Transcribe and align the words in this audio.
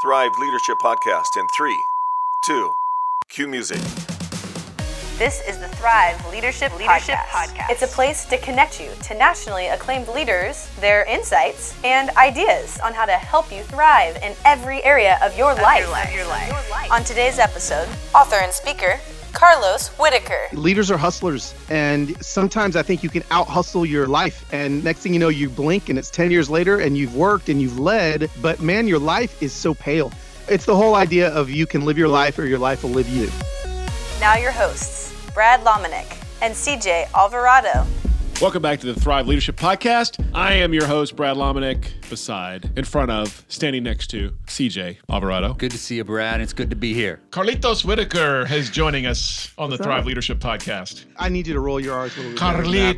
Thrive 0.00 0.38
Leadership 0.38 0.78
Podcast 0.78 1.36
in 1.36 1.46
three, 1.46 1.84
two, 2.40 2.72
cue 3.28 3.46
music. 3.46 3.82
This 5.18 5.46
is 5.46 5.58
the 5.58 5.68
Thrive 5.68 6.16
Leadership, 6.30 6.72
Leadership 6.78 7.16
Podcast. 7.16 7.48
Podcast. 7.48 7.66
It's 7.68 7.82
a 7.82 7.86
place 7.86 8.24
to 8.24 8.38
connect 8.38 8.80
you 8.80 8.88
to 9.02 9.14
nationally 9.14 9.66
acclaimed 9.66 10.08
leaders, 10.08 10.70
their 10.80 11.04
insights, 11.04 11.78
and 11.84 12.08
ideas 12.16 12.78
on 12.82 12.94
how 12.94 13.04
to 13.04 13.12
help 13.12 13.52
you 13.52 13.62
thrive 13.64 14.16
in 14.22 14.34
every 14.46 14.82
area 14.84 15.18
of 15.22 15.36
your 15.36 15.52
life. 15.56 15.82
your 15.82 15.90
life. 15.90 16.08
Of 16.08 16.14
your 16.14 16.26
life. 16.70 16.90
On 16.90 17.04
today's 17.04 17.38
episode, 17.38 17.86
author 18.14 18.36
and 18.36 18.54
speaker 18.54 18.98
Carlos 19.32 19.88
Whittaker. 19.98 20.48
leaders 20.52 20.90
are 20.90 20.98
hustlers 20.98 21.54
and 21.70 22.22
sometimes 22.24 22.76
i 22.76 22.82
think 22.82 23.02
you 23.02 23.08
can 23.08 23.22
out 23.30 23.46
hustle 23.46 23.86
your 23.86 24.06
life 24.06 24.44
and 24.52 24.82
next 24.82 25.00
thing 25.00 25.12
you 25.12 25.18
know 25.18 25.28
you 25.28 25.48
blink 25.48 25.88
and 25.88 25.98
it's 25.98 26.10
10 26.10 26.30
years 26.30 26.50
later 26.50 26.80
and 26.80 26.96
you've 26.96 27.14
worked 27.14 27.48
and 27.48 27.60
you've 27.62 27.78
led 27.78 28.30
but 28.40 28.60
man 28.60 28.86
your 28.88 28.98
life 28.98 29.42
is 29.42 29.52
so 29.52 29.74
pale 29.74 30.12
it's 30.48 30.64
the 30.64 30.74
whole 30.74 30.94
idea 30.96 31.28
of 31.32 31.48
you 31.48 31.66
can 31.66 31.84
live 31.84 31.96
your 31.96 32.08
life 32.08 32.38
or 32.38 32.44
your 32.44 32.58
life 32.58 32.82
will 32.82 32.90
live 32.90 33.08
you 33.08 33.28
Now 34.20 34.36
your 34.36 34.52
hosts, 34.52 35.14
Brad 35.32 35.60
Lomenick 35.64 36.18
and 36.42 36.54
CJ 36.54 37.10
Alvarado. 37.14 37.86
Welcome 38.40 38.62
back 38.62 38.80
to 38.80 38.86
the 38.86 38.98
Thrive 38.98 39.26
Leadership 39.28 39.56
Podcast. 39.56 40.24
I 40.34 40.54
am 40.54 40.72
your 40.72 40.86
host, 40.86 41.14
Brad 41.14 41.36
Lomenick, 41.36 41.88
beside, 42.08 42.70
in 42.74 42.86
front 42.86 43.10
of, 43.10 43.44
standing 43.48 43.82
next 43.82 44.06
to 44.12 44.30
CJ 44.46 44.96
Alvarado. 45.10 45.52
Good 45.52 45.72
to 45.72 45.78
see 45.78 45.96
you, 45.96 46.04
Brad. 46.04 46.40
It's 46.40 46.54
good 46.54 46.70
to 46.70 46.76
be 46.76 46.94
here. 46.94 47.20
Carlitos 47.28 47.84
Whittaker 47.84 48.46
is 48.50 48.70
joining 48.70 49.04
us 49.04 49.52
on 49.58 49.68
the 49.68 49.74
What's 49.74 49.84
Thrive 49.84 50.00
up? 50.00 50.06
Leadership 50.06 50.38
Podcast. 50.38 51.04
i 51.18 51.28
need 51.28 51.46
you 51.46 51.52
to 51.52 51.60
roll 51.60 51.78
your 51.78 51.94
r's 51.94 52.16
a 52.16 52.20
little 52.20 52.32
bit. 52.32 52.40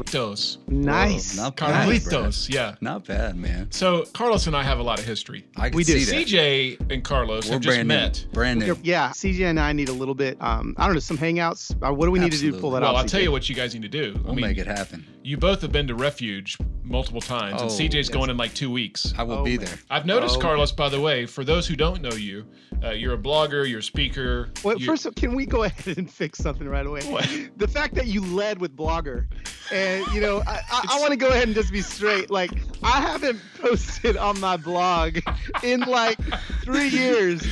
Carlitos. 0.07 0.59
nice 0.69 1.37
Whoa, 1.37 1.43
not 1.45 1.57
bad, 1.57 1.89
Carlitos, 1.89 2.47
Brad. 2.49 2.55
yeah. 2.55 2.75
Not 2.81 3.05
bad, 3.05 3.35
man. 3.37 3.67
So 3.73 4.05
Carlos 4.13 4.47
and 4.47 4.57
I 4.57 4.63
have 4.63 4.79
a 4.79 4.83
lot 4.85 5.01
of 5.01 5.05
history. 5.05 5.45
I 5.57 5.71
can 5.71 5.77
We 5.77 5.83
do. 5.83 5.99
see 5.99 6.23
that. 6.23 6.79
CJ 6.79 6.93
and 6.93 7.03
Carlos 7.03 7.47
We're 7.47 7.55
have 7.55 7.63
just 7.63 7.75
brand 7.75 7.89
met. 7.89 8.25
new. 8.29 8.33
Brand 8.33 8.61
new. 8.61 8.79
yeah 8.85 9.09
cj 9.11 9.41
and 9.51 9.59
i 9.59 9.73
need 9.73 9.89
a 9.89 9.93
little 9.93 10.15
bit 10.15 10.37
um 10.41 10.75
i 10.79 10.85
don't 10.87 10.95
know 10.95 11.01
some 11.01 11.19
hangouts 11.19 11.73
uh, 11.87 11.93
what 11.93 12.07
do 12.07 12.13
we 12.13 12.19
need 12.21 12.31
to 12.33 12.39
do 12.39 12.53
to 12.53 12.59
pull 12.61 12.71
that 12.73 12.83
Well, 12.83 12.93
off 12.95 13.03
I'll 13.03 13.09
tell 13.09 13.21
you 13.21 13.33
what 13.33 13.49
you 13.49 13.55
guys 13.57 13.75
need 13.75 13.83
to 13.83 13.89
do. 13.89 14.19
We'll 14.25 14.35
mean, 14.35 14.47
make 14.47 14.59
it 14.59 14.67
happen. 14.69 15.05
you 15.25 15.32
both 15.37 15.63
have 15.63 15.73
been 15.73 15.87
to 15.89 15.95
Refuge 15.95 16.59
multiple 16.85 17.21
times, 17.21 17.61
and 17.63 17.71
Oh, 17.71 17.75
CJ's 17.75 17.95
yes. 17.95 18.09
going 18.09 18.29
in 18.31 18.37
like 18.37 18.55
two 18.55 18.71
weeks. 18.71 19.15
I 19.17 19.23
will 19.23 19.39
Oh, 19.39 19.45
be 19.45 19.57
man. 19.57 19.67
there. 19.67 19.79
I've 19.91 20.05
noticed, 20.07 20.35
Oh, 20.35 20.39
okay. 20.39 20.47
Carlos, 20.49 20.73
by 20.73 20.89
the 20.89 21.01
way, 21.01 21.27
for 21.27 21.45
those 21.45 21.67
who 21.67 21.77
don't 21.77 22.03
know 22.03 22.13
you, 22.13 22.45
uh, 22.85 22.91
you're 22.91 23.15
a 23.15 23.19
blogger, 23.19 23.69
you're 23.69 23.79
a 23.79 23.83
speaker. 23.83 24.51
Well, 24.65 24.77
you- 24.79 24.87
first, 24.87 25.07
can 25.17 25.35
we 25.35 25.47
go 25.47 25.63
ahead 25.65 25.97
and 25.99 26.11
fix 26.11 26.39
something 26.41 26.69
right 26.69 26.85
away? 26.87 27.03
What? 27.03 27.29
The 27.57 27.69
fact 27.69 27.95
that 27.95 28.07
you 28.09 28.25
led 28.25 28.59
with 28.61 28.77
Blogger, 28.77 29.27
and 29.71 30.05
you 30.13 30.21
know, 30.21 30.43
I, 30.47 30.61
I, 30.71 30.85
I 30.97 31.01
want 31.01 31.11
to 31.13 31.17
go 31.17 31.29
ahead 31.29 31.45
and 31.45 31.55
just 31.55 31.73
be 31.73 31.83
straight. 31.83 32.31
Like, 32.31 32.51
I 32.83 33.01
haven't 33.01 33.41
posted 33.61 34.17
on 34.17 34.39
my 34.41 34.57
blog 34.57 35.19
in 35.63 35.81
like 35.81 36.19
three 36.63 36.89
years, 36.89 37.47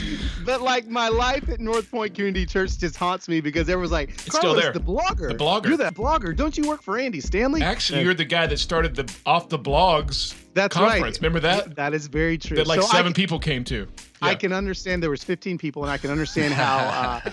but 0.45 0.61
like 0.61 0.89
my 0.89 1.09
life 1.09 1.49
at 1.49 1.61
North 1.61 1.91
Point 1.91 2.15
Community 2.15 2.47
Church 2.47 2.77
just 2.79 2.97
haunts 2.97 3.29
me 3.29 3.41
because 3.41 3.69
everyone's 3.69 3.93
like, 3.93 4.11
It's 4.11 4.23
still 4.37 4.41
"Carlos, 4.41 4.63
there. 4.63 4.73
the 4.73 4.81
blogger, 4.81 5.29
The 5.29 5.35
blogger. 5.35 5.69
you're 5.69 5.77
that 5.79 5.95
blogger. 5.95 6.35
Don't 6.37 6.57
you 6.59 6.69
work 6.69 6.83
for 6.83 6.99
Andy 6.99 7.21
Stanley?" 7.21 7.63
Actually, 7.63 8.01
Uh, 8.01 8.05
you're 8.05 8.15
the 8.15 8.25
guy 8.25 8.47
that 8.47 8.59
started 8.59 8.95
the 8.97 9.13
off 9.27 9.49
the 9.49 9.59
blogs 9.59 10.35
that's 10.55 10.75
conference. 10.77 11.03
right. 11.03 11.17
Remember 11.19 11.41
that? 11.41 11.77
That 11.77 11.95
is 11.95 12.07
very 12.09 12.37
true. 12.39 12.57
That 12.57 12.67
like 12.67 12.81
So 12.81 12.87
seven 12.89 13.13
can- 13.13 13.23
people 13.23 13.39
came 13.39 13.65
to. 13.65 13.87
I 14.23 14.35
can 14.35 14.53
understand 14.53 15.03
there 15.03 15.11
was 15.11 15.25
15 15.25 15.59
people, 15.59 15.83
and 15.83 15.91
I 15.91 15.99
can 15.99 16.11
understand 16.11 16.55
how 16.55 16.79
uh, 17.25 17.31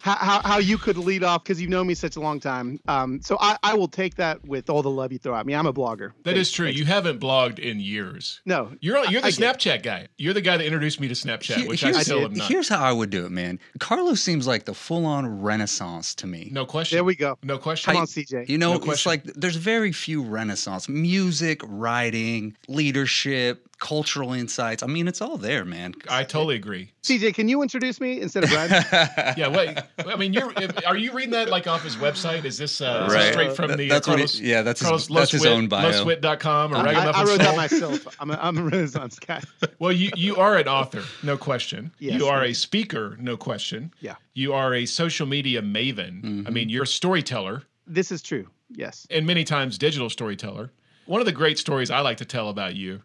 how, 0.00 0.14
how 0.16 0.42
how 0.42 0.58
you 0.58 0.76
could 0.78 0.96
lead 0.98 1.22
off 1.24 1.44
because 1.44 1.60
you've 1.60 1.70
known 1.70 1.86
me 1.86 1.94
such 1.94 2.16
a 2.16 2.20
long 2.20 2.38
time. 2.40 2.78
Um, 2.88 3.20
so 3.22 3.36
I, 3.40 3.56
I 3.62 3.74
will 3.74 3.88
take 3.88 4.16
that 4.16 4.44
with 4.46 4.68
all 4.68 4.82
the 4.82 4.90
love 4.90 5.12
you 5.12 5.18
throw 5.18 5.34
at 5.34 5.46
me. 5.46 5.54
I'm 5.54 5.66
a 5.66 5.72
blogger. 5.72 6.12
That 6.24 6.34
Thanks- 6.34 6.40
is 6.40 6.52
true. 6.52 6.66
thanks. 6.66 6.78
You 6.78 6.84
haven't 6.86 7.20
blogged 7.20 7.58
in 7.58 7.80
years. 7.80 8.40
no, 8.44 8.72
You're 8.80 8.98
you're 9.06 9.20
the 9.22 9.26
I- 9.26 9.28
I 9.28 9.30
Snapchat 9.30 9.82
guy. 9.82 10.08
You're 10.18 10.34
the 10.34 10.40
guy 10.42 10.56
that 10.58 10.64
introduced 10.64 11.00
me 11.00 11.08
to 11.08 11.14
Snapchat, 11.14 11.54
Here- 11.56 11.68
which 11.68 11.84
I 11.84 11.92
still 12.02 12.18
did. 12.20 12.32
am 12.32 12.34
not. 12.34 12.48
here's 12.48 12.68
how 12.68 12.82
I 12.84 12.92
would 12.92 13.10
do 13.10 13.24
it, 13.24 13.30
man. 13.30 13.58
Carlos 13.80 14.20
seems 14.20 14.46
like 14.46 14.64
the 14.66 14.74
full-on 14.74 15.40
renaissance 15.42 16.14
to 16.16 16.26
me. 16.26 16.48
No 16.52 16.66
question. 16.66 16.96
There 16.96 17.04
we 17.04 17.14
go. 17.16 17.38
No 17.42 17.56
question. 17.58 17.92
Come 17.92 18.00
on, 18.02 18.06
CJ. 18.06 18.48
You 18.48 18.58
know, 18.58 18.70
No 18.70 18.76
it's 18.76 18.84
question. 18.84 19.10
like 19.10 19.24
there's 19.24 19.56
very 19.56 19.92
few 19.92 20.22
renaissance. 20.22 20.88
Music, 20.88 21.60
writing, 21.64 22.56
leadership, 22.68 23.68
cultural 23.84 24.32
insights. 24.32 24.82
I 24.82 24.86
mean, 24.86 25.06
it's 25.06 25.20
all 25.20 25.36
there, 25.36 25.64
man. 25.66 25.92
I 26.08 26.24
totally 26.24 26.56
agree. 26.56 26.90
CJ, 27.02 27.34
can 27.34 27.48
you 27.50 27.60
introduce 27.60 28.00
me 28.00 28.22
instead 28.22 28.44
of 28.44 28.50
Brad? 28.50 29.34
Yeah, 29.36 29.48
wait. 29.48 29.76
I 29.98 30.16
mean, 30.16 30.32
you're 30.32 30.50
if- 30.56 30.86
are 30.86 30.96
you 30.96 31.12
reading 31.12 31.32
that 31.32 31.50
like 31.50 31.66
off 31.66 31.82
his 31.84 31.96
website? 31.96 32.46
Is 32.46 32.56
this, 32.56 32.80
uh, 32.80 33.04
is 33.08 33.12
this 33.14 33.32
straight 33.32 33.52
from 33.54 33.68
That- 33.68 33.76
the 33.78 33.88
that's 33.90 34.08
uh, 34.08 34.12
what 34.12 34.30
he- 34.30 34.48
yeah, 34.50 34.62
that's 34.62 34.80
his- 34.80 34.86
Carlos 34.88 35.06
that's 35.08 35.30
his 35.32 35.44
own 35.44 35.68
bio. 35.68 35.90
Loswhit.com 35.92 36.72
or 36.72 36.76
I, 36.76 36.80
I 36.80 36.84
Ragamuffin 36.94 37.26
wrote 37.26 37.38
that 37.40 37.56
myself. 37.56 38.16
I'm 38.20 38.30
a, 38.30 38.38
I'm 38.40 38.56
a 38.58 38.62
Renaissance 38.62 39.18
guy. 39.18 39.42
Well, 39.78 39.92
you 39.92 40.10
you 40.16 40.36
are 40.36 40.56
an 40.56 40.66
author, 40.68 41.02
no 41.22 41.36
question. 41.36 41.92
Yes, 41.98 42.18
you 42.18 42.26
are 42.26 42.42
a 42.44 42.54
speaker, 42.54 43.16
no 43.20 43.36
question. 43.36 43.92
Yeah. 44.00 44.14
You 44.32 44.54
are 44.54 44.72
a 44.74 44.86
social 44.86 45.26
media 45.26 45.60
maven. 45.60 46.24
I 46.24 46.26
Mm-hmm. 46.26 46.52
mean, 46.54 46.68
you're 46.70 46.84
a 46.84 46.86
storyteller. 46.86 47.64
This 47.86 48.10
is 48.10 48.22
true. 48.22 48.46
Yes. 48.70 49.06
and 49.10 49.26
many 49.26 49.44
times 49.44 49.76
digital 49.78 50.08
storyteller. 50.08 50.70
One 51.06 51.20
of 51.20 51.26
the 51.26 51.32
great 51.32 51.58
stories 51.58 51.90
I 51.90 52.00
like 52.00 52.16
to 52.16 52.24
tell 52.24 52.48
about 52.48 52.74
you 52.76 53.02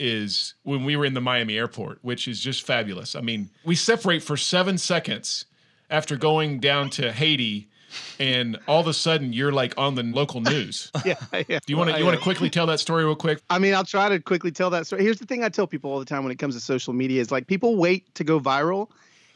is 0.00 0.54
when 0.62 0.84
we 0.84 0.96
were 0.96 1.04
in 1.04 1.14
the 1.14 1.20
Miami 1.20 1.56
airport, 1.56 1.98
which 2.02 2.26
is 2.26 2.40
just 2.40 2.66
fabulous. 2.66 3.14
I 3.14 3.20
mean, 3.20 3.50
we 3.64 3.76
separate 3.76 4.22
for 4.22 4.36
seven 4.36 4.78
seconds 4.78 5.44
after 5.90 6.16
going 6.16 6.58
down 6.58 6.90
to 6.90 7.12
Haiti, 7.12 7.68
and 8.18 8.58
all 8.66 8.80
of 8.80 8.86
a 8.86 8.94
sudden 8.94 9.32
you're 9.32 9.52
like 9.52 9.76
on 9.76 9.94
the 9.94 10.02
local 10.02 10.40
news. 10.40 10.90
Yeah. 11.04 11.14
yeah. 11.32 11.58
Do 11.58 11.72
you 11.72 11.76
want 11.76 11.90
to 11.90 11.98
you 11.98 12.04
want 12.04 12.16
to 12.16 12.20
uh, 12.20 12.24
quickly 12.24 12.50
tell 12.50 12.66
that 12.66 12.80
story 12.80 13.04
real 13.04 13.16
quick? 13.16 13.40
I 13.50 13.58
mean, 13.58 13.74
I'll 13.74 13.84
try 13.84 14.08
to 14.08 14.20
quickly 14.20 14.50
tell 14.50 14.70
that 14.70 14.86
story. 14.86 15.02
Here's 15.02 15.18
the 15.18 15.26
thing 15.26 15.44
I 15.44 15.48
tell 15.48 15.66
people 15.66 15.90
all 15.90 15.98
the 15.98 16.04
time 16.04 16.22
when 16.22 16.32
it 16.32 16.38
comes 16.38 16.54
to 16.54 16.60
social 16.60 16.92
media 16.92 17.20
is 17.20 17.30
like 17.30 17.46
people 17.46 17.76
wait 17.76 18.14
to 18.14 18.24
go 18.24 18.40
viral. 18.40 18.88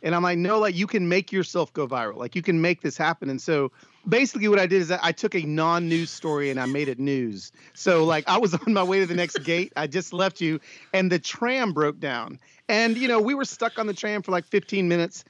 And 0.05 0.15
I'm 0.15 0.23
like, 0.23 0.37
no, 0.37 0.59
like 0.59 0.77
you 0.77 0.87
can 0.87 1.09
make 1.09 1.33
yourself 1.33 1.73
go 1.73 1.89
viral. 1.89 2.17
Like 2.17 2.37
you 2.37 2.43
can 2.43 2.61
make 2.61 2.83
this 2.83 2.97
happen. 2.97 3.31
And 3.31 3.41
so 3.41 3.73
basically 4.07 4.49
what 4.49 4.59
I 4.59 4.67
did 4.67 4.83
is 4.83 4.91
I 4.91 5.13
took 5.13 5.35
a 5.35 5.41
non-news 5.41 6.11
story 6.11 6.51
and 6.51 6.61
I 6.61 6.67
made 6.67 6.89
it 6.89 6.99
news. 6.99 7.51
So 7.73 8.05
like 8.05 8.29
I 8.29 8.37
was 8.37 8.55
on 8.67 8.75
my 8.75 8.83
way 8.83 9.01
to 9.01 9.07
the 9.07 9.15
next 9.15 9.43
gate. 9.43 9.73
I 9.77 9.87
just 9.87 10.13
left 10.13 10.43
you 10.43 10.61
and 10.93 11.11
the 11.11 11.19
tram 11.19 11.73
broke 11.73 11.99
down. 11.99 12.39
And 12.69 12.99
you 12.99 13.09
know, 13.09 13.19
we 13.19 13.35
were 13.35 13.47
stuck 13.47 13.79
on 13.79 13.87
the 13.87 13.95
tram 13.95 14.21
for 14.21 14.31
like 14.31 14.45
15 14.45 14.87
minutes. 14.89 15.25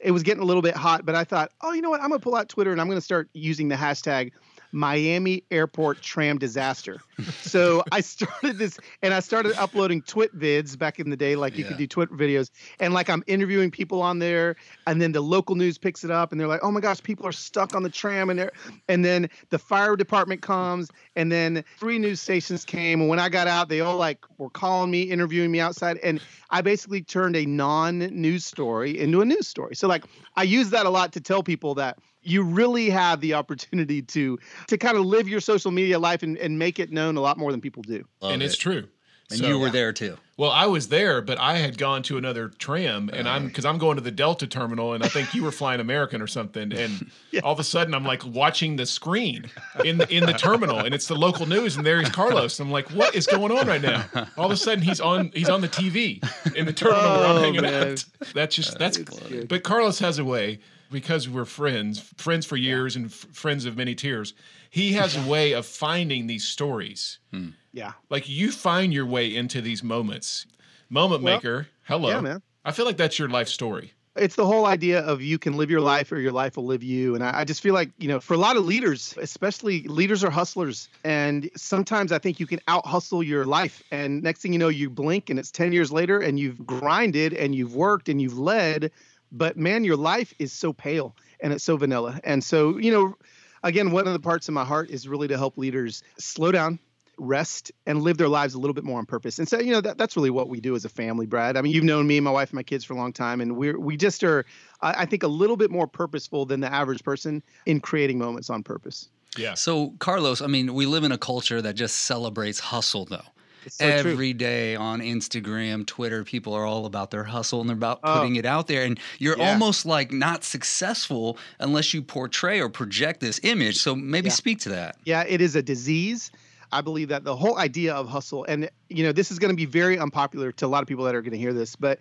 It 0.00 0.10
was 0.10 0.22
getting 0.22 0.42
a 0.42 0.46
little 0.46 0.62
bit 0.62 0.74
hot, 0.74 1.04
but 1.04 1.14
I 1.14 1.24
thought, 1.24 1.52
oh, 1.60 1.72
you 1.72 1.82
know 1.82 1.90
what? 1.90 2.00
I'm 2.00 2.08
gonna 2.08 2.18
pull 2.18 2.34
out 2.34 2.48
Twitter 2.48 2.72
and 2.72 2.80
I'm 2.80 2.88
gonna 2.88 3.02
start 3.02 3.28
using 3.34 3.68
the 3.68 3.76
hashtag 3.76 4.32
Miami 4.74 5.44
Airport 5.52 6.02
Tram 6.02 6.36
Disaster. 6.36 7.00
So 7.42 7.84
I 7.92 8.00
started 8.00 8.58
this 8.58 8.80
and 9.02 9.14
I 9.14 9.20
started 9.20 9.52
uploading 9.52 10.02
twit 10.02 10.36
vids 10.36 10.76
back 10.76 10.98
in 10.98 11.10
the 11.10 11.16
day, 11.16 11.36
like 11.36 11.56
you 11.56 11.64
could 11.64 11.76
do 11.76 11.86
twit 11.86 12.10
videos. 12.10 12.50
And 12.80 12.92
like 12.92 13.08
I'm 13.08 13.22
interviewing 13.28 13.70
people 13.70 14.02
on 14.02 14.18
there, 14.18 14.56
and 14.88 15.00
then 15.00 15.12
the 15.12 15.20
local 15.20 15.54
news 15.54 15.78
picks 15.78 16.02
it 16.02 16.10
up 16.10 16.32
and 16.32 16.40
they're 16.40 16.48
like, 16.48 16.64
oh 16.64 16.72
my 16.72 16.80
gosh, 16.80 17.00
people 17.00 17.24
are 17.24 17.32
stuck 17.32 17.76
on 17.76 17.84
the 17.84 17.88
tram 17.88 18.30
and 18.30 18.50
and 18.88 19.04
then 19.04 19.30
the 19.50 19.60
fire 19.60 19.94
department 19.94 20.42
comes, 20.42 20.90
and 21.14 21.30
then 21.30 21.64
three 21.78 22.00
news 22.00 22.20
stations 22.20 22.64
came. 22.64 23.00
And 23.00 23.08
when 23.08 23.20
I 23.20 23.28
got 23.28 23.46
out, 23.46 23.68
they 23.68 23.80
all 23.80 23.96
like 23.96 24.24
were 24.38 24.50
calling 24.50 24.90
me, 24.90 25.02
interviewing 25.02 25.52
me 25.52 25.60
outside. 25.60 25.98
And 25.98 26.20
I 26.50 26.62
basically 26.62 27.02
turned 27.02 27.36
a 27.36 27.46
non-news 27.46 28.44
story 28.44 28.98
into 28.98 29.20
a 29.20 29.24
news 29.24 29.46
story. 29.46 29.76
So 29.76 29.86
like 29.86 30.04
I 30.34 30.42
use 30.42 30.70
that 30.70 30.84
a 30.84 30.90
lot 30.90 31.12
to 31.12 31.20
tell 31.20 31.44
people 31.44 31.76
that 31.76 31.98
you 32.24 32.42
really 32.42 32.90
have 32.90 33.20
the 33.20 33.34
opportunity 33.34 34.02
to 34.02 34.38
to 34.68 34.78
kind 34.78 34.96
of 34.96 35.04
live 35.06 35.28
your 35.28 35.40
social 35.40 35.70
media 35.70 35.98
life 35.98 36.22
and, 36.22 36.36
and 36.38 36.58
make 36.58 36.78
it 36.78 36.90
known 36.90 37.16
a 37.16 37.20
lot 37.20 37.38
more 37.38 37.50
than 37.52 37.60
people 37.60 37.82
do. 37.82 38.04
Love 38.20 38.32
and 38.32 38.42
it's 38.42 38.56
true. 38.56 38.88
And 39.30 39.38
So- 39.38 39.46
you 39.48 39.58
were 39.58 39.70
there 39.70 39.92
too. 39.92 40.16
Well, 40.36 40.50
I 40.50 40.66
was 40.66 40.88
there, 40.88 41.22
but 41.22 41.38
I 41.38 41.58
had 41.58 41.78
gone 41.78 42.02
to 42.04 42.18
another 42.18 42.48
tram, 42.48 43.08
and 43.12 43.28
I'm 43.28 43.46
because 43.46 43.64
I'm 43.64 43.78
going 43.78 43.94
to 43.98 44.02
the 44.02 44.10
Delta 44.10 44.48
terminal, 44.48 44.92
and 44.92 45.04
I 45.04 45.06
think 45.08 45.32
you 45.32 45.44
were 45.44 45.52
flying 45.52 45.78
American 45.80 46.20
or 46.20 46.26
something, 46.26 46.72
and 46.72 47.08
all 47.44 47.52
of 47.52 47.60
a 47.60 47.64
sudden 47.64 47.94
I'm 47.94 48.04
like 48.04 48.26
watching 48.26 48.74
the 48.74 48.84
screen 48.84 49.48
in 49.84 49.98
the, 49.98 50.12
in 50.12 50.26
the 50.26 50.32
terminal, 50.32 50.80
and 50.80 50.92
it's 50.92 51.06
the 51.06 51.14
local 51.14 51.46
news, 51.46 51.76
and 51.76 51.86
there's 51.86 52.08
Carlos. 52.10 52.58
I'm 52.58 52.72
like, 52.72 52.90
what 52.90 53.14
is 53.14 53.28
going 53.28 53.52
on 53.56 53.68
right 53.68 53.80
now? 53.80 54.04
All 54.36 54.46
of 54.46 54.50
a 54.50 54.56
sudden 54.56 54.82
he's 54.82 55.00
on 55.00 55.30
he's 55.36 55.48
on 55.48 55.60
the 55.60 55.68
TV 55.68 56.20
in 56.56 56.66
the 56.66 56.72
terminal 56.72 57.00
where 57.04 57.26
I'm 57.28 57.36
Oh, 57.36 57.40
hanging 57.40 57.62
man. 57.62 57.92
out. 57.92 58.04
That's 58.34 58.56
just 58.56 58.76
that's. 58.76 58.98
good. 58.98 59.46
But 59.46 59.62
Carlos 59.62 60.00
has 60.00 60.18
a 60.18 60.24
way 60.24 60.58
because 60.90 61.28
we're 61.28 61.44
friends, 61.44 61.98
friends 62.16 62.46
for 62.46 62.56
years, 62.56 62.96
and 62.96 63.06
f- 63.06 63.12
friends 63.32 63.64
of 63.64 63.76
many 63.76 63.94
tears. 63.94 64.34
He 64.70 64.92
has 64.94 65.16
a 65.16 65.28
way 65.28 65.52
of 65.52 65.66
finding 65.66 66.26
these 66.26 66.44
stories. 66.44 67.18
Hmm. 67.32 67.50
Yeah. 67.72 67.92
Like 68.10 68.28
you 68.28 68.50
find 68.52 68.92
your 68.92 69.06
way 69.06 69.34
into 69.34 69.60
these 69.60 69.82
moments. 69.82 70.46
Moment 70.90 71.22
Well, 71.22 71.36
maker, 71.36 71.68
hello. 71.84 72.10
yeah, 72.10 72.20
man. 72.20 72.42
I 72.64 72.72
feel 72.72 72.84
like 72.86 72.96
that's 72.96 73.18
your 73.18 73.28
life 73.28 73.48
story. 73.48 73.92
it's 74.16 74.36
the 74.36 74.46
whole 74.46 74.66
idea 74.66 75.00
of 75.00 75.20
you 75.20 75.38
can 75.38 75.56
live 75.56 75.70
your 75.70 75.80
life 75.80 76.12
or 76.12 76.18
your 76.20 76.30
life 76.30 76.56
will 76.56 76.66
live 76.66 76.84
you. 76.84 77.16
And 77.16 77.24
I, 77.24 77.40
I 77.40 77.44
just 77.44 77.60
feel 77.60 77.74
like, 77.74 77.90
you 77.98 78.06
know, 78.06 78.20
for 78.20 78.34
a 78.34 78.38
lot 78.38 78.56
of 78.56 78.64
leaders, 78.64 79.12
especially 79.20 79.82
leaders 79.88 80.22
are 80.22 80.30
hustlers. 80.30 80.88
And 81.02 81.50
sometimes 81.56 82.12
I 82.12 82.18
think 82.18 82.38
you 82.38 82.46
can 82.46 82.60
out 82.68 82.86
hustle 82.86 83.22
your 83.24 83.44
life. 83.44 83.82
And 83.90 84.22
next 84.22 84.40
thing 84.40 84.52
you 84.52 84.58
know, 84.58 84.68
you 84.68 84.88
blink 84.88 85.30
and 85.30 85.38
it's 85.38 85.50
10 85.50 85.72
years 85.72 85.90
later 85.90 86.20
and 86.20 86.38
you've 86.38 86.64
grinded 86.64 87.32
and 87.34 87.54
you've 87.56 87.74
worked 87.74 88.08
and 88.08 88.22
you've 88.22 88.38
led. 88.38 88.92
But 89.36 89.56
man, 89.56 89.84
your 89.84 89.96
life 89.96 90.32
is 90.38 90.52
so 90.52 90.72
pale 90.72 91.14
and 91.40 91.52
it's 91.52 91.64
so 91.64 91.76
vanilla. 91.76 92.20
And 92.22 92.42
so, 92.42 92.78
you 92.78 92.92
know, 92.92 93.16
again, 93.64 93.90
one 93.90 94.06
of 94.06 94.12
the 94.12 94.20
parts 94.20 94.46
of 94.48 94.54
my 94.54 94.64
heart 94.64 94.90
is 94.90 95.08
really 95.08 95.28
to 95.28 95.36
help 95.36 95.58
leaders 95.58 96.04
slow 96.18 96.52
down, 96.52 96.78
rest 97.18 97.72
and 97.86 98.02
live 98.02 98.16
their 98.16 98.28
lives 98.28 98.54
a 98.54 98.58
little 98.58 98.74
bit 98.74 98.84
more 98.84 98.98
on 98.98 99.06
purpose. 99.06 99.38
And 99.38 99.48
so, 99.48 99.58
you 99.58 99.72
know, 99.72 99.80
that, 99.80 99.98
that's 99.98 100.16
really 100.16 100.30
what 100.30 100.48
we 100.48 100.60
do 100.60 100.76
as 100.76 100.84
a 100.84 100.88
family, 100.88 101.26
Brad. 101.26 101.56
I 101.56 101.62
mean, 101.62 101.72
you've 101.72 101.84
known 101.84 102.06
me, 102.06 102.20
my 102.20 102.30
wife, 102.30 102.50
and 102.50 102.56
my 102.56 102.62
kids 102.62 102.84
for 102.84 102.94
a 102.94 102.96
long 102.96 103.12
time, 103.12 103.40
and 103.40 103.56
we're 103.56 103.78
we 103.78 103.96
just 103.96 104.22
are, 104.22 104.44
I, 104.80 105.02
I 105.02 105.06
think, 105.06 105.22
a 105.22 105.28
little 105.28 105.56
bit 105.56 105.70
more 105.70 105.86
purposeful 105.86 106.46
than 106.46 106.60
the 106.60 106.72
average 106.72 107.02
person 107.02 107.42
in 107.66 107.80
creating 107.80 108.18
moments 108.18 108.50
on 108.50 108.62
purpose. 108.62 109.08
Yeah. 109.36 109.54
So, 109.54 109.94
Carlos, 109.98 110.40
I 110.42 110.46
mean, 110.46 110.74
we 110.74 110.86
live 110.86 111.04
in 111.04 111.12
a 111.12 111.18
culture 111.18 111.60
that 111.60 111.74
just 111.74 111.96
celebrates 111.96 112.60
hustle, 112.60 113.04
though. 113.04 113.22
So. 113.68 113.84
Every 113.86 114.32
day 114.32 114.76
on 114.76 115.00
Instagram, 115.00 115.86
Twitter, 115.86 116.24
people 116.24 116.54
are 116.54 116.64
all 116.64 116.86
about 116.86 117.10
their 117.10 117.24
hustle 117.24 117.60
and 117.60 117.68
they're 117.68 117.76
about 117.76 118.00
Oh. 118.02 118.14
putting 118.14 118.36
it 118.36 118.44
out 118.46 118.66
there. 118.66 118.84
And 118.84 118.98
you're 119.18 119.38
Yeah. 119.38 119.50
almost 119.52 119.86
like 119.86 120.12
not 120.12 120.44
successful 120.44 121.38
unless 121.60 121.94
you 121.94 122.02
portray 122.02 122.60
or 122.60 122.68
project 122.68 123.20
this 123.20 123.40
image. 123.42 123.76
So 123.78 123.94
maybe 123.94 124.28
Yeah. 124.28 124.34
speak 124.34 124.60
to 124.60 124.68
that. 124.70 124.96
Yeah, 125.04 125.24
it 125.26 125.40
is 125.40 125.56
a 125.56 125.62
disease. 125.62 126.30
I 126.72 126.80
believe 126.80 127.08
that 127.08 127.24
the 127.24 127.36
whole 127.36 127.56
idea 127.58 127.94
of 127.94 128.08
hustle, 128.08 128.44
and 128.48 128.68
you 128.88 129.04
know, 129.04 129.12
this 129.12 129.30
is 129.30 129.38
going 129.38 129.50
to 129.50 129.56
be 129.56 129.64
very 129.66 129.98
unpopular 129.98 130.50
to 130.52 130.66
a 130.66 130.68
lot 130.68 130.82
of 130.82 130.88
people 130.88 131.04
that 131.04 131.14
are 131.14 131.22
going 131.22 131.32
to 131.32 131.38
hear 131.38 131.52
this, 131.52 131.76
but 131.76 132.00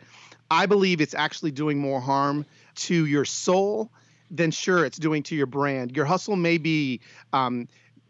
I 0.51 0.65
believe 0.65 0.99
it's 1.01 1.13
actually 1.15 1.51
doing 1.51 1.79
more 1.79 2.01
harm 2.01 2.45
to 2.75 3.05
your 3.05 3.25
soul 3.25 3.91
than 4.31 4.49
sure 4.51 4.83
it's 4.83 4.97
doing 4.97 5.21
to 5.23 5.35
your 5.35 5.45
brand. 5.45 5.95
Your 5.95 6.05
hustle 6.05 6.35
may 6.35 6.57
be 6.57 7.01
um, 7.33 7.67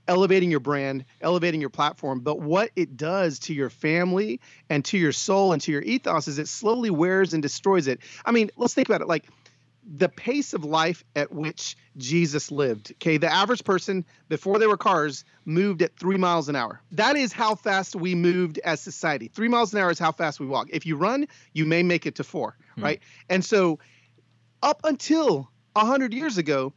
elevating 0.07 0.51
your 0.51 0.59
brand, 0.59 1.05
elevating 1.21 1.61
your 1.61 1.69
platform, 1.69 2.19
but 2.19 2.39
what 2.39 2.69
it 2.75 2.97
does 2.97 3.39
to 3.39 3.53
your 3.53 3.69
family 3.69 4.39
and 4.69 4.83
to 4.85 4.97
your 4.97 5.11
soul 5.11 5.53
and 5.53 5.61
to 5.61 5.71
your 5.71 5.81
ethos 5.81 6.27
is 6.27 6.39
it 6.39 6.47
slowly 6.47 6.89
wears 6.89 7.33
and 7.33 7.41
destroys 7.41 7.87
it. 7.87 7.99
I 8.25 8.31
mean, 8.31 8.49
let's 8.57 8.73
think 8.73 8.89
about 8.89 9.01
it 9.01 9.07
like 9.07 9.25
the 9.85 10.09
pace 10.09 10.53
of 10.53 10.63
life 10.63 11.03
at 11.15 11.31
which 11.31 11.75
Jesus 11.97 12.51
lived. 12.51 12.91
Okay, 12.93 13.17
the 13.17 13.31
average 13.31 13.63
person 13.63 14.05
before 14.29 14.59
there 14.59 14.69
were 14.69 14.77
cars 14.77 15.25
moved 15.45 15.81
at 15.81 15.97
three 15.97 16.17
miles 16.17 16.49
an 16.49 16.55
hour. 16.55 16.81
That 16.91 17.15
is 17.15 17.33
how 17.33 17.55
fast 17.55 17.95
we 17.95 18.15
moved 18.15 18.59
as 18.59 18.79
society. 18.79 19.27
Three 19.27 19.49
miles 19.49 19.73
an 19.73 19.79
hour 19.79 19.91
is 19.91 19.99
how 19.99 20.11
fast 20.11 20.39
we 20.39 20.45
walk. 20.45 20.67
If 20.71 20.85
you 20.85 20.95
run, 20.95 21.27
you 21.51 21.65
may 21.65 21.83
make 21.83 22.05
it 22.05 22.15
to 22.15 22.23
four, 22.23 22.55
hmm. 22.75 22.83
right? 22.83 22.99
And 23.29 23.43
so, 23.43 23.79
up 24.61 24.81
until 24.85 25.49
a 25.75 25.85
hundred 25.85 26.13
years 26.13 26.37
ago, 26.37 26.73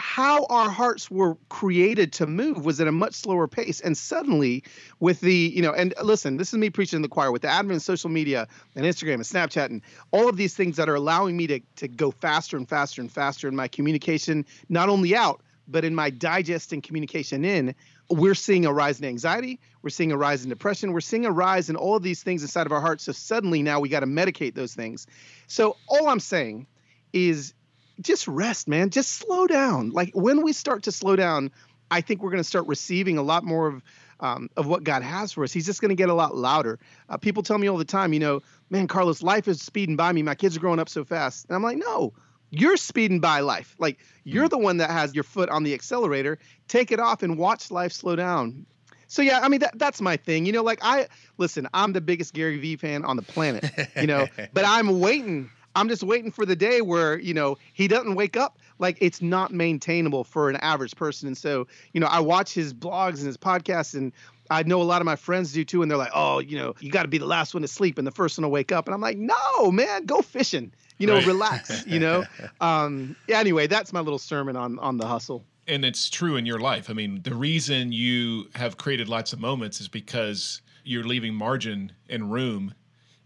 how 0.00 0.46
our 0.46 0.70
hearts 0.70 1.10
were 1.10 1.36
created 1.50 2.12
to 2.14 2.26
move 2.26 2.64
was 2.64 2.80
at 2.80 2.88
a 2.88 2.92
much 2.92 3.14
slower 3.14 3.46
pace. 3.46 3.80
And 3.80 3.96
suddenly 3.96 4.64
with 4.98 5.20
the 5.20 5.34
you 5.34 5.62
know 5.62 5.72
and 5.72 5.94
listen 6.02 6.36
this 6.36 6.52
is 6.52 6.58
me 6.58 6.70
preaching 6.70 6.96
in 6.96 7.02
the 7.02 7.08
choir 7.08 7.30
with 7.30 7.42
the 7.42 7.48
advent 7.48 7.76
of 7.76 7.82
social 7.82 8.10
media 8.10 8.48
and 8.74 8.84
instagram 8.84 9.14
and 9.14 9.22
snapchat 9.22 9.66
and 9.66 9.82
all 10.10 10.28
of 10.28 10.36
these 10.36 10.54
things 10.54 10.76
that 10.76 10.88
are 10.88 10.94
allowing 10.94 11.36
me 11.36 11.46
to, 11.46 11.60
to 11.76 11.88
go 11.88 12.10
faster 12.10 12.56
and 12.56 12.68
faster 12.68 13.00
and 13.00 13.12
faster 13.12 13.48
in 13.48 13.56
my 13.56 13.68
communication 13.68 14.44
not 14.68 14.88
only 14.88 15.14
out 15.14 15.42
but 15.68 15.84
in 15.84 15.94
my 15.94 16.10
digest 16.10 16.72
and 16.72 16.82
communication 16.82 17.44
in 17.44 17.74
we're 18.10 18.34
seeing 18.34 18.66
a 18.66 18.72
rise 18.72 18.98
in 18.98 19.04
anxiety. 19.04 19.60
We're 19.82 19.90
seeing 19.90 20.10
a 20.10 20.16
rise 20.16 20.42
in 20.42 20.48
depression. 20.48 20.92
We're 20.92 21.00
seeing 21.00 21.24
a 21.24 21.30
rise 21.30 21.70
in 21.70 21.76
all 21.76 21.94
of 21.94 22.02
these 22.02 22.24
things 22.24 22.42
inside 22.42 22.66
of 22.66 22.72
our 22.72 22.80
hearts. 22.80 23.04
So 23.04 23.12
suddenly 23.12 23.62
now 23.62 23.78
we 23.78 23.88
got 23.88 24.00
to 24.00 24.06
medicate 24.06 24.56
those 24.56 24.74
things. 24.74 25.06
So 25.46 25.76
all 25.88 26.08
i'm 26.08 26.20
saying 26.20 26.66
is 27.12 27.54
just 28.00 28.26
rest, 28.28 28.68
man. 28.68 28.90
Just 28.90 29.12
slow 29.12 29.46
down. 29.46 29.90
Like 29.90 30.10
when 30.14 30.42
we 30.42 30.52
start 30.52 30.84
to 30.84 30.92
slow 30.92 31.16
down, 31.16 31.50
I 31.90 32.00
think 32.00 32.22
we're 32.22 32.30
going 32.30 32.42
to 32.42 32.48
start 32.48 32.66
receiving 32.66 33.18
a 33.18 33.22
lot 33.22 33.44
more 33.44 33.66
of 33.66 33.82
um, 34.20 34.50
of 34.56 34.66
what 34.66 34.84
God 34.84 35.02
has 35.02 35.32
for 35.32 35.44
us. 35.44 35.52
He's 35.52 35.66
just 35.66 35.80
going 35.80 35.88
to 35.88 35.94
get 35.94 36.10
a 36.10 36.14
lot 36.14 36.36
louder. 36.36 36.78
Uh, 37.08 37.16
people 37.16 37.42
tell 37.42 37.56
me 37.56 37.68
all 37.68 37.78
the 37.78 37.86
time, 37.86 38.12
you 38.12 38.20
know, 38.20 38.42
man, 38.68 38.86
Carlos, 38.86 39.22
life 39.22 39.48
is 39.48 39.62
speeding 39.62 39.96
by 39.96 40.12
me. 40.12 40.22
My 40.22 40.34
kids 40.34 40.56
are 40.56 40.60
growing 40.60 40.78
up 40.78 40.90
so 40.90 41.04
fast, 41.04 41.46
and 41.48 41.56
I'm 41.56 41.62
like, 41.62 41.78
no. 41.78 42.12
You're 42.52 42.76
speeding 42.76 43.20
by 43.20 43.40
life. 43.40 43.76
Like 43.78 44.00
you're 44.24 44.48
the 44.48 44.58
one 44.58 44.78
that 44.78 44.90
has 44.90 45.14
your 45.14 45.22
foot 45.22 45.48
on 45.50 45.62
the 45.62 45.72
accelerator. 45.72 46.40
Take 46.66 46.90
it 46.90 46.98
off 46.98 47.22
and 47.22 47.38
watch 47.38 47.70
life 47.70 47.92
slow 47.92 48.16
down. 48.16 48.66
So 49.06 49.22
yeah, 49.22 49.40
I 49.40 49.48
mean 49.48 49.60
that 49.60 49.78
that's 49.78 50.00
my 50.00 50.16
thing. 50.16 50.46
You 50.46 50.52
know, 50.52 50.62
like 50.62 50.80
I 50.82 51.06
listen, 51.38 51.68
I'm 51.74 51.92
the 51.92 52.00
biggest 52.00 52.34
Gary 52.34 52.58
Vee 52.58 52.76
fan 52.76 53.04
on 53.04 53.14
the 53.14 53.22
planet, 53.22 53.64
you 53.96 54.06
know, 54.06 54.26
but 54.52 54.64
I'm 54.64 55.00
waiting. 55.00 55.50
I'm 55.76 55.88
just 55.88 56.02
waiting 56.02 56.30
for 56.30 56.44
the 56.44 56.56
day 56.56 56.80
where, 56.80 57.18
you 57.18 57.32
know, 57.34 57.56
he 57.72 57.86
doesn't 57.88 58.14
wake 58.14 58.36
up. 58.36 58.58
Like 58.78 58.98
it's 59.00 59.22
not 59.22 59.52
maintainable 59.52 60.24
for 60.24 60.50
an 60.50 60.56
average 60.56 60.96
person. 60.96 61.28
And 61.28 61.36
so, 61.38 61.66
you 61.92 62.00
know, 62.00 62.06
I 62.08 62.20
watch 62.20 62.52
his 62.52 62.74
blogs 62.74 63.18
and 63.18 63.26
his 63.26 63.36
podcasts 63.36 63.94
and 63.94 64.12
I 64.52 64.64
know 64.64 64.82
a 64.82 64.84
lot 64.84 65.00
of 65.00 65.06
my 65.06 65.14
friends 65.14 65.52
do 65.52 65.64
too, 65.64 65.80
and 65.80 65.88
they're 65.88 65.96
like, 65.96 66.10
"Oh, 66.12 66.40
you 66.40 66.58
know, 66.58 66.74
you 66.80 66.90
got 66.90 67.02
to 67.02 67.08
be 67.08 67.18
the 67.18 67.24
last 67.26 67.54
one 67.54 67.62
to 67.62 67.68
sleep 67.68 67.98
and 67.98 68.04
the 68.06 68.10
first 68.10 68.36
one 68.36 68.42
to 68.42 68.48
wake 68.48 68.72
up." 68.72 68.88
And 68.88 68.94
I'm 68.94 69.00
like, 69.00 69.16
"No, 69.16 69.70
man, 69.70 70.06
go 70.06 70.22
fishing. 70.22 70.72
You 70.98 71.06
know, 71.06 71.14
Right. 71.18 71.26
relax. 71.26 71.86
You 71.86 72.00
know." 72.00 72.24
um, 72.60 73.14
yeah, 73.28 73.38
anyway, 73.38 73.68
that's 73.68 73.92
my 73.92 74.00
little 74.00 74.18
sermon 74.18 74.56
on 74.56 74.76
on 74.80 74.96
the 74.96 75.06
hustle. 75.06 75.46
and 75.68 75.84
it's 75.84 76.10
true 76.10 76.34
in 76.34 76.46
your 76.46 76.58
life. 76.58 76.90
I 76.90 76.94
mean, 76.94 77.22
the 77.22 77.32
reason 77.36 77.92
you 77.92 78.46
have 78.56 78.76
created 78.76 79.08
lots 79.08 79.32
of 79.32 79.38
moments 79.38 79.80
is 79.80 79.86
because 79.86 80.62
you're 80.82 81.04
leaving 81.04 81.32
margin 81.32 81.92
and 82.08 82.32
room 82.32 82.74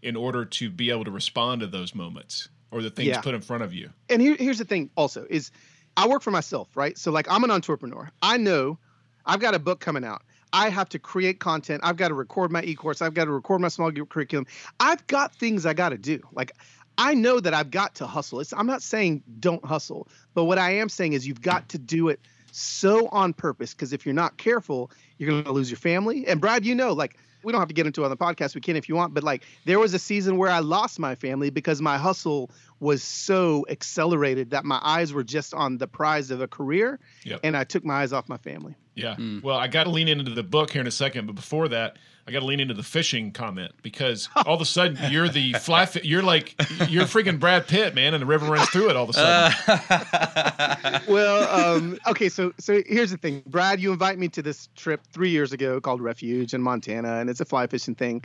in 0.05 0.15
order 0.15 0.45
to 0.45 0.69
be 0.69 0.89
able 0.91 1.03
to 1.03 1.11
respond 1.11 1.61
to 1.61 1.67
those 1.67 1.95
moments 1.95 2.49
or 2.71 2.81
the 2.81 2.89
things 2.89 3.07
Yeah. 3.07 3.21
put 3.21 3.33
in 3.35 3.41
front 3.41 3.63
of 3.63 3.73
you. 3.73 3.89
and 4.09 4.21
here, 4.21 4.35
here's 4.37 4.59
the 4.59 4.65
thing 4.65 4.89
also 4.95 5.25
is 5.29 5.51
i 5.97 6.07
work 6.07 6.21
for 6.21 6.31
myself 6.31 6.67
right? 6.75 6.97
So 6.97 7.11
like 7.11 7.27
i'm 7.29 7.43
an 7.43 7.51
entrepreneur. 7.51 8.09
I 8.21 8.37
know 8.37 8.77
i've 9.25 9.39
got 9.39 9.55
a 9.55 9.59
book 9.59 9.79
coming 9.79 10.03
out. 10.05 10.21
I 10.53 10.69
have 10.69 10.87
to 10.89 10.99
create 10.99 11.39
content. 11.39 11.81
I've 11.83 11.97
got 11.97 12.09
to 12.09 12.13
record 12.13 12.49
my 12.51 12.61
e-course. 12.63 13.01
I've 13.01 13.13
got 13.13 13.25
to 13.25 13.31
record 13.31 13.59
my 13.59 13.67
small 13.67 13.91
group 13.91 14.07
curriculum. 14.09 14.45
I've 14.79 15.05
got 15.07 15.35
things 15.35 15.65
i 15.65 15.73
got 15.73 15.89
to 15.89 15.97
do. 15.97 16.21
Like 16.33 16.51
i 16.97 17.13
know 17.13 17.39
that 17.41 17.53
i've 17.53 17.71
got 17.71 17.95
to 17.95 18.05
hustle. 18.07 18.39
It's, 18.39 18.53
i'm 18.53 18.67
not 18.67 18.81
saying 18.83 19.23
don't 19.39 19.65
hustle 19.65 20.07
but 20.35 20.43
what 20.45 20.57
i 20.59 20.69
am 20.71 20.87
saying 20.89 21.13
is 21.13 21.27
you've 21.27 21.41
got 21.41 21.67
to 21.69 21.77
do 21.77 22.07
it 22.09 22.19
so 22.51 23.09
on 23.09 23.33
purpose 23.33 23.73
because 23.73 23.91
if 23.91 24.05
you're 24.05 24.15
not 24.23 24.37
careful 24.37 24.89
you're 25.17 25.29
going 25.29 25.43
to 25.43 25.51
lose 25.51 25.69
your 25.69 25.77
family. 25.77 26.25
And 26.27 26.39
brad 26.39 26.65
you 26.65 26.73
know 26.75 26.93
like 26.93 27.17
we 27.45 27.51
don't 27.51 27.61
have 27.61 27.67
to 27.67 27.73
get 27.73 27.85
into 27.85 28.01
it 28.01 28.05
on 28.05 28.09
the 28.09 28.17
podcast 28.17 28.55
we 28.55 28.61
can 28.61 28.75
if 28.75 28.89
you 28.89 28.95
want 28.95 29.13
but 29.13 29.23
like 29.23 29.43
there 29.65 29.79
was 29.79 29.93
a 29.93 29.99
season 29.99 30.37
where 30.37 30.49
i 30.49 30.59
lost 30.59 30.99
my 30.99 31.15
family 31.15 31.49
because 31.49 31.81
my 31.81 31.97
hustle 31.97 32.49
was 32.79 33.01
so 33.03 33.65
accelerated 33.69 34.49
that 34.49 34.65
my 34.65 34.79
eyes 34.83 35.13
were 35.13 35.23
just 35.23 35.53
on 35.53 35.77
the 35.77 35.87
prize 35.87 36.31
of 36.31 36.41
a 36.41 36.47
career 36.47 36.99
Yep. 37.23 37.39
and 37.43 37.55
i 37.55 37.63
took 37.63 37.85
my 37.85 38.01
eyes 38.01 38.11
off 38.11 38.27
my 38.27 38.37
family 38.37 38.75
Yeah. 38.95 39.15
Hmm. 39.15 39.39
Well, 39.43 39.57
I 39.57 39.67
got 39.67 39.83
to 39.85 39.89
lean 39.89 40.07
into 40.07 40.31
the 40.31 40.43
book 40.43 40.71
here 40.71 40.79
in 40.81 40.87
a 40.87 40.91
second, 40.91 41.25
but 41.27 41.35
before 41.35 41.67
that, 41.69 41.97
I 42.27 42.31
got 42.31 42.39
to 42.39 42.45
lean 42.45 42.59
into 42.59 42.73
the 42.73 42.83
fishing 42.83 43.31
comment 43.31 43.71
because 43.81 44.29
all 44.45 44.55
of 44.55 44.61
a 44.61 44.65
sudden 44.65 44.97
you're 45.11 45.29
the 45.29 45.53
fly. 45.53 45.85
Fi- 45.85 46.01
you're 46.03 46.23
like 46.23 46.55
you're 46.89 47.05
freaking 47.05 47.39
Brad 47.39 47.67
Pitt, 47.67 47.93
man, 47.93 48.13
and 48.13 48.21
the 48.21 48.25
river 48.25 48.45
runs 48.47 48.69
through 48.69 48.89
it 48.89 48.95
all 48.95 49.03
of 49.03 49.09
a 49.09 49.13
sudden. 49.13 51.01
well 51.07 51.75
um, 51.75 51.97
okay 52.07 52.29
so 52.29 52.53
so 52.59 52.81
here's 52.85 53.11
the 53.11 53.17
thing 53.17 53.43
brad 53.47 53.79
you 53.79 53.91
invite 53.91 54.17
me 54.17 54.27
to 54.27 54.41
this 54.41 54.69
trip 54.75 55.01
three 55.11 55.29
years 55.29 55.53
ago 55.53 55.79
called 55.79 56.01
refuge 56.01 56.53
in 56.53 56.61
montana 56.61 57.15
and 57.15 57.29
it's 57.29 57.39
a 57.39 57.45
fly 57.45 57.67
fishing 57.67 57.95
thing 57.95 58.23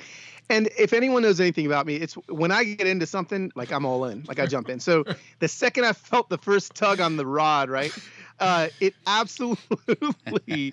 and 0.49 0.69
if 0.79 0.93
anyone 0.93 1.23
knows 1.23 1.41
anything 1.41 1.67
about 1.67 1.87
me 1.87 1.97
it's 1.97 2.15
when 2.29 2.51
i 2.51 2.65
get 2.65 2.87
into 2.87 3.07
something 3.07 3.51
like 3.55 3.73
i'm 3.73 3.85
all 3.85 4.05
in 4.05 4.25
like 4.29 4.39
i 4.39 4.47
jump 4.47 4.69
in 4.69 4.81
so 4.81 5.05
the 5.39 5.49
second 5.49 5.85
i 5.85 5.93
felt 5.93 6.29
the 6.29 6.39
first 6.39 6.75
tug 6.75 7.01
on 7.01 7.17
the 7.17 7.27
rod 7.27 7.69
right 7.71 7.97
uh, 8.41 8.69
it 8.81 8.95
absolutely 9.07 10.73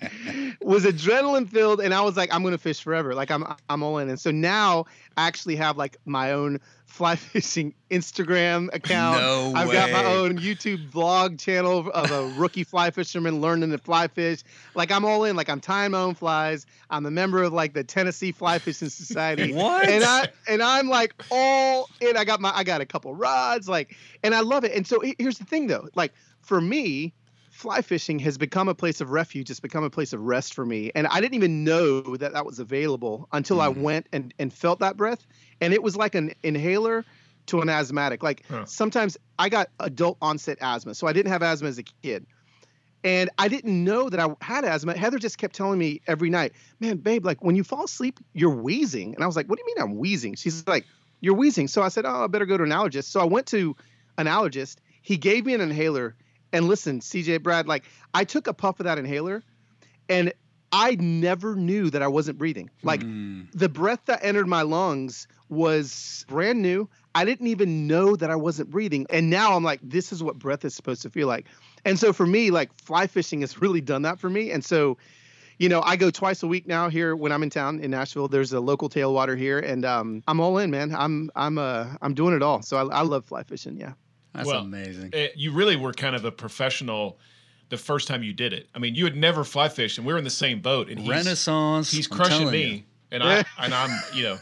was 0.62 0.84
adrenaline 0.84 1.48
filled 1.48 1.80
and 1.80 1.92
i 1.92 2.00
was 2.00 2.16
like 2.16 2.34
i'm 2.34 2.42
gonna 2.42 2.58
fish 2.58 2.82
forever. 2.82 3.14
Like 3.14 3.30
i'm 3.30 3.44
i'm 3.68 3.82
all 3.82 3.98
in. 3.98 4.08
And 4.08 4.18
so 4.18 4.30
now 4.30 4.86
i 5.16 5.26
actually 5.26 5.56
have 5.56 5.76
like 5.76 5.98
my 6.06 6.32
own 6.32 6.60
fly 6.86 7.16
fishing 7.16 7.74
instagram 7.90 8.74
account. 8.74 9.20
No 9.20 9.52
i've 9.54 9.70
got 9.70 9.90
my 9.90 10.04
own 10.04 10.38
youtube 10.38 10.90
vlog 10.90 11.38
channel 11.38 11.90
of 11.90 12.10
a 12.10 12.28
rookie 12.38 12.64
fly 12.64 12.90
fisherman 12.90 13.40
learning 13.40 13.70
to 13.70 13.78
fly 13.78 14.08
fish. 14.08 14.42
Like 14.74 14.90
i'm 14.90 15.04
all 15.04 15.24
in. 15.24 15.36
Like 15.36 15.50
i'm 15.50 15.60
tying 15.60 15.92
my 15.92 16.00
own 16.00 16.14
flies. 16.14 16.64
I'm 16.90 17.04
a 17.04 17.10
member 17.10 17.42
of 17.42 17.52
like 17.52 17.74
the 17.74 17.84
tennessee 17.84 18.32
fly 18.32 18.58
fishing 18.58 18.88
society. 18.88 19.52
What? 19.58 19.88
and 19.88 20.04
i 20.04 20.28
and 20.48 20.62
i'm 20.62 20.88
like 20.88 21.12
all 21.30 21.90
in. 22.00 22.16
I 22.16 22.24
got 22.24 22.40
my 22.40 22.52
i 22.54 22.64
got 22.64 22.80
a 22.80 22.86
couple 22.86 23.14
rods 23.14 23.68
like 23.68 23.94
and 24.22 24.34
i 24.34 24.40
love 24.40 24.64
it. 24.64 24.72
And 24.72 24.86
so 24.86 25.00
here's 25.18 25.38
the 25.38 25.44
thing 25.44 25.66
though. 25.66 25.88
Like 25.94 26.14
for 26.40 26.60
me 26.60 27.12
fly 27.58 27.82
fishing 27.82 28.20
has 28.20 28.38
become 28.38 28.68
a 28.68 28.74
place 28.74 29.00
of 29.00 29.10
refuge. 29.10 29.50
It's 29.50 29.58
become 29.58 29.82
a 29.82 29.90
place 29.90 30.12
of 30.12 30.20
rest 30.22 30.54
for 30.54 30.64
me. 30.64 30.92
And 30.94 31.08
I 31.08 31.20
didn't 31.20 31.34
even 31.34 31.64
know 31.64 32.16
that 32.16 32.32
that 32.32 32.46
was 32.46 32.60
available 32.60 33.28
until 33.32 33.60
I 33.60 33.66
mm-hmm. 33.66 33.82
went 33.82 34.06
and, 34.12 34.32
and 34.38 34.52
felt 34.52 34.78
that 34.78 34.96
breath. 34.96 35.26
And 35.60 35.74
it 35.74 35.82
was 35.82 35.96
like 35.96 36.14
an 36.14 36.34
inhaler 36.44 37.04
to 37.46 37.60
an 37.60 37.68
asthmatic. 37.68 38.22
Like 38.22 38.44
Huh. 38.48 38.64
sometimes 38.64 39.16
I 39.40 39.48
got 39.48 39.70
adult 39.80 40.18
onset 40.22 40.58
asthma. 40.60 40.94
So 40.94 41.08
I 41.08 41.12
didn't 41.12 41.32
have 41.32 41.42
asthma 41.42 41.68
as 41.68 41.78
a 41.78 41.82
kid. 41.82 42.26
And 43.02 43.28
I 43.38 43.48
didn't 43.48 43.82
know 43.82 44.08
that 44.08 44.20
I 44.20 44.28
had 44.40 44.64
asthma. 44.64 44.96
Heather 44.96 45.18
just 45.18 45.38
kept 45.38 45.56
telling 45.56 45.80
me 45.80 46.00
every 46.06 46.30
night, 46.30 46.52
man, 46.78 46.98
babe, 46.98 47.26
like 47.26 47.42
when 47.42 47.56
you 47.56 47.64
fall 47.64 47.84
asleep, 47.86 48.20
you're 48.34 48.54
wheezing. 48.54 49.16
And 49.16 49.24
I 49.24 49.26
was 49.26 49.34
like, 49.34 49.46
what 49.46 49.58
do 49.58 49.64
you 49.66 49.74
mean 49.74 49.82
I'm 49.82 49.98
wheezing? 49.98 50.36
She's 50.36 50.64
like, 50.68 50.86
you're 51.20 51.34
wheezing. 51.34 51.66
So 51.66 51.82
I 51.82 51.88
said, 51.88 52.06
oh, 52.06 52.22
I 52.22 52.26
better 52.28 52.46
go 52.46 52.56
to 52.56 52.62
an 52.62 52.70
allergist. 52.70 53.06
So 53.06 53.20
I 53.20 53.24
went 53.24 53.46
to 53.48 53.74
an 54.16 54.26
allergist. 54.26 54.76
He 55.02 55.16
gave 55.16 55.44
me 55.44 55.54
an 55.54 55.60
inhaler. 55.60 56.14
And 56.52 56.66
listen, 56.68 57.00
CJ 57.00 57.42
Brad, 57.42 57.66
like 57.68 57.84
I 58.14 58.24
took 58.24 58.46
a 58.46 58.54
puff 58.54 58.80
of 58.80 58.84
that 58.84 58.98
inhaler 58.98 59.42
and 60.08 60.32
I 60.72 60.96
never 60.96 61.54
knew 61.56 61.90
that 61.90 62.02
I 62.02 62.08
wasn't 62.08 62.38
breathing. 62.38 62.70
Like 62.82 63.02
Mm. 63.02 63.48
the 63.52 63.68
breath 63.68 64.00
that 64.06 64.20
entered 64.22 64.46
my 64.46 64.62
lungs 64.62 65.26
was 65.48 66.24
brand 66.28 66.60
new. 66.60 66.88
I 67.14 67.24
didn't 67.24 67.46
even 67.46 67.86
know 67.86 68.16
that 68.16 68.30
I 68.30 68.36
wasn't 68.36 68.70
breathing. 68.70 69.06
And 69.10 69.30
now 69.30 69.54
I'm 69.56 69.64
like, 69.64 69.80
this 69.82 70.12
is 70.12 70.22
what 70.22 70.38
breath 70.38 70.64
is 70.64 70.74
supposed 70.74 71.02
to 71.02 71.10
feel 71.10 71.26
like. 71.26 71.46
And 71.86 71.98
so 71.98 72.12
for 72.12 72.26
me, 72.26 72.50
like 72.50 72.70
fly 72.82 73.06
fishing 73.06 73.40
has 73.40 73.58
really 73.62 73.80
done 73.80 74.02
that 74.02 74.18
for 74.18 74.28
me. 74.28 74.50
And 74.50 74.62
so, 74.64 74.98
you 75.58 75.68
know, 75.68 75.80
I 75.82 75.96
go 75.96 76.10
twice 76.10 76.42
a 76.42 76.46
week 76.46 76.66
now 76.66 76.88
here 76.88 77.16
when 77.16 77.32
I'm 77.32 77.42
in 77.42 77.50
town 77.50 77.80
in 77.80 77.90
Nashville. 77.90 78.28
There's 78.28 78.52
a 78.52 78.60
local 78.60 78.88
tailwater 78.88 79.36
here, 79.36 79.58
and 79.58 79.84
um, 79.84 80.22
I'm 80.28 80.38
all 80.38 80.56
in, 80.58 80.70
man. 80.70 80.94
I'm 80.94 81.30
I'm 81.34 81.58
uh 81.58 81.86
I'm 82.00 82.14
doing 82.14 82.34
it 82.36 82.42
all. 82.42 82.62
So 82.62 82.76
I, 82.76 82.98
I 82.98 83.02
love 83.02 83.24
fly 83.24 83.42
fishing. 83.42 83.76
Yeah. 83.76 83.94
That's 84.34 84.46
Well, 84.46 84.60
amazing. 84.60 85.10
eh, 85.12 85.28
you 85.36 85.52
really 85.52 85.76
were 85.76 85.92
kind 85.92 86.14
of 86.14 86.24
a 86.24 86.30
professional 86.32 87.18
the 87.70 87.76
first 87.76 88.08
time 88.08 88.22
you 88.22 88.32
did 88.32 88.52
it. 88.52 88.68
I 88.74 88.78
mean, 88.78 88.94
you 88.94 89.04
had 89.04 89.16
never 89.16 89.44
fly 89.44 89.68
fished, 89.68 89.98
and 89.98 90.06
we 90.06 90.12
were 90.12 90.18
in 90.18 90.24
the 90.24 90.30
same 90.30 90.60
boat. 90.60 90.88
And 90.88 90.98
he's, 90.98 91.08
Renaissance. 91.08 91.90
he's 91.90 92.10
I'm 92.10 92.16
crushing 92.16 92.50
me, 92.50 92.64
you. 92.66 92.82
and 93.10 93.22
I 93.22 93.44
and 93.58 93.74
I'm 93.74 93.90
you 94.14 94.22
know, 94.24 94.38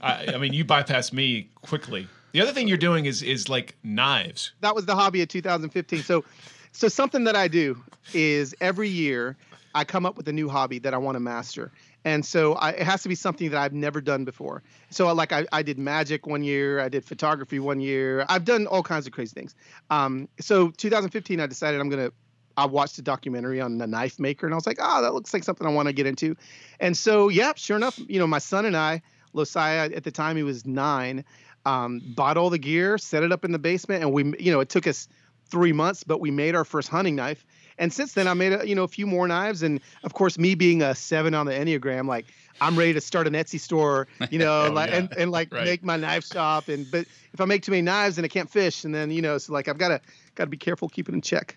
I, 0.00 0.26
I 0.34 0.38
mean, 0.38 0.52
you 0.52 0.64
bypassed 0.64 1.12
me 1.12 1.48
quickly. 1.62 2.06
The 2.32 2.40
other 2.40 2.52
thing 2.52 2.68
you're 2.68 2.76
doing 2.76 3.06
is 3.06 3.22
is 3.22 3.48
like 3.48 3.76
knives. 3.82 4.52
that 4.60 4.74
was 4.74 4.86
the 4.86 4.94
hobby 4.94 5.20
of 5.22 5.28
2015. 5.28 6.02
So, 6.02 6.24
so 6.72 6.86
something 6.88 7.24
that 7.24 7.34
I 7.34 7.48
do 7.48 7.82
is 8.14 8.54
every 8.60 8.88
year 8.88 9.36
I 9.74 9.84
come 9.84 10.06
up 10.06 10.16
with 10.16 10.28
a 10.28 10.32
new 10.32 10.48
hobby 10.48 10.78
that 10.80 10.94
I 10.94 10.98
want 10.98 11.16
to 11.16 11.20
master, 11.20 11.72
and 12.04 12.24
so 12.24 12.54
I, 12.54 12.70
it 12.70 12.82
has 12.82 13.02
to 13.02 13.08
be 13.08 13.14
something 13.14 13.50
that 13.50 13.60
I've 13.60 13.72
never 13.72 14.00
done 14.00 14.24
before. 14.24 14.62
So, 14.90 15.12
like 15.12 15.32
I, 15.32 15.46
I 15.52 15.62
did 15.62 15.78
magic 15.78 16.26
one 16.26 16.42
year, 16.42 16.80
I 16.80 16.88
did 16.88 17.04
photography 17.04 17.58
one 17.58 17.80
year, 17.80 18.24
I've 18.28 18.44
done 18.44 18.66
all 18.66 18.82
kinds 18.82 19.06
of 19.06 19.12
crazy 19.12 19.34
things. 19.34 19.54
Um, 19.90 20.28
so 20.40 20.70
2015, 20.70 21.40
I 21.40 21.46
decided 21.46 21.80
I'm 21.80 21.88
gonna. 21.88 22.10
I 22.56 22.66
watched 22.66 22.98
a 22.98 23.02
documentary 23.02 23.60
on 23.60 23.78
the 23.78 23.86
knife 23.86 24.18
maker, 24.18 24.46
and 24.46 24.52
I 24.52 24.56
was 24.56 24.66
like, 24.66 24.78
oh, 24.80 25.02
that 25.02 25.14
looks 25.14 25.32
like 25.32 25.44
something 25.44 25.66
I 25.66 25.70
want 25.70 25.86
to 25.86 25.94
get 25.94 26.06
into. 26.06 26.36
And 26.78 26.96
so, 26.96 27.28
yeah, 27.28 27.52
sure 27.56 27.76
enough, 27.76 27.98
you 28.06 28.18
know, 28.18 28.26
my 28.26 28.40
son 28.40 28.66
and 28.66 28.76
I, 28.76 29.02
Losiah, 29.32 29.88
at 29.94 30.04
the 30.04 30.10
time 30.10 30.36
he 30.36 30.42
was 30.42 30.66
nine, 30.66 31.24
um, 31.64 32.02
bought 32.04 32.36
all 32.36 32.50
the 32.50 32.58
gear, 32.58 32.98
set 32.98 33.22
it 33.22 33.32
up 33.32 33.44
in 33.44 33.52
the 33.52 33.58
basement, 33.58 34.02
and 34.02 34.12
we, 34.12 34.24
you 34.38 34.52
know, 34.52 34.60
it 34.60 34.68
took 34.68 34.86
us 34.86 35.08
three 35.50 35.72
months, 35.72 36.04
but 36.04 36.20
we 36.20 36.30
made 36.30 36.54
our 36.54 36.64
first 36.64 36.88
hunting 36.88 37.16
knife. 37.16 37.44
And 37.80 37.92
since 37.92 38.12
then, 38.12 38.28
I 38.28 38.34
made 38.34 38.52
a, 38.52 38.68
you 38.68 38.74
know 38.76 38.84
a 38.84 38.88
few 38.88 39.06
more 39.06 39.26
knives, 39.26 39.62
and 39.62 39.80
of 40.04 40.14
course, 40.14 40.38
me 40.38 40.54
being 40.54 40.82
a 40.82 40.94
seven 40.94 41.34
on 41.34 41.46
the 41.46 41.52
enneagram, 41.52 42.06
like 42.06 42.26
I'm 42.60 42.78
ready 42.78 42.92
to 42.92 43.00
start 43.00 43.26
an 43.26 43.32
Etsy 43.32 43.58
store, 43.58 44.06
you 44.30 44.38
know, 44.38 44.66
Oh, 44.68 44.72
like 44.72 44.90
yeah. 44.90 44.96
and, 44.98 45.12
and 45.16 45.30
like 45.32 45.52
Right. 45.52 45.64
make 45.64 45.82
my 45.82 45.96
knife 45.96 46.24
shop. 46.26 46.68
And 46.68 46.88
but 46.90 47.06
if 47.32 47.40
I 47.40 47.46
make 47.46 47.62
too 47.62 47.72
many 47.72 47.82
knives, 47.82 48.18
and 48.18 48.24
I 48.24 48.28
can't 48.28 48.50
fish, 48.50 48.84
and 48.84 48.94
then 48.94 49.10
you 49.10 49.22
know, 49.22 49.38
so 49.38 49.52
like 49.54 49.66
I've 49.66 49.78
got 49.78 49.88
to 49.88 50.00
got 50.36 50.44
to 50.44 50.50
be 50.50 50.58
careful 50.58 50.88
keeping 50.90 51.14
in 51.14 51.22
check. 51.22 51.56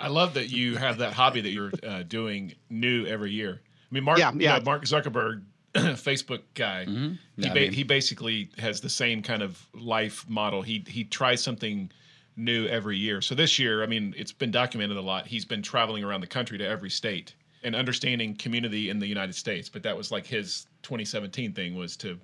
I 0.00 0.08
love 0.08 0.34
that 0.34 0.50
you 0.50 0.76
have 0.76 0.98
that 0.98 1.12
hobby 1.12 1.40
that 1.40 1.50
you're 1.50 1.70
uh, 1.86 2.02
doing 2.02 2.54
new 2.68 3.06
every 3.06 3.30
year. 3.30 3.60
I 3.62 3.94
mean, 3.94 4.02
Mark, 4.04 4.18
Yeah, 4.18 4.32
you 4.32 4.48
know, 4.48 4.60
Mark 4.64 4.84
Zuckerberg, 4.86 5.42
Facebook 5.74 6.42
guy, 6.54 6.84
he, 6.84 6.90
Mm-hmm. 6.90 7.14
Yeah, 7.36 7.50
I 7.50 7.54
ba- 7.54 7.60
mean- 7.60 7.72
he 7.72 7.82
basically 7.84 8.50
has 8.58 8.80
the 8.80 8.88
same 8.90 9.22
kind 9.22 9.42
of 9.42 9.64
life 9.72 10.24
model. 10.28 10.62
He 10.62 10.84
he 10.88 11.04
tries 11.04 11.42
something 11.44 11.92
new 12.40 12.66
every 12.66 12.96
year. 12.96 13.20
So 13.20 13.34
this 13.34 13.58
year, 13.58 13.82
I 13.82 13.86
mean, 13.86 14.14
it's 14.16 14.32
been 14.32 14.50
documented 14.50 14.96
a 14.96 15.00
lot. 15.02 15.26
He's 15.26 15.44
been 15.44 15.62
traveling 15.62 16.02
around 16.04 16.20
the 16.22 16.26
country 16.26 16.58
to 16.58 16.66
every 16.66 16.90
state 16.90 17.34
and 17.62 17.76
understanding 17.76 18.34
community 18.36 18.88
in 18.90 18.98
the 18.98 19.06
United 19.06 19.34
States. 19.34 19.68
But 19.68 19.82
that 19.82 19.96
was 19.96 20.10
like 20.10 20.26
his 20.26 20.66
2017 20.82 21.52
thing 21.52 21.74
was 21.76 21.96
to 21.98 22.18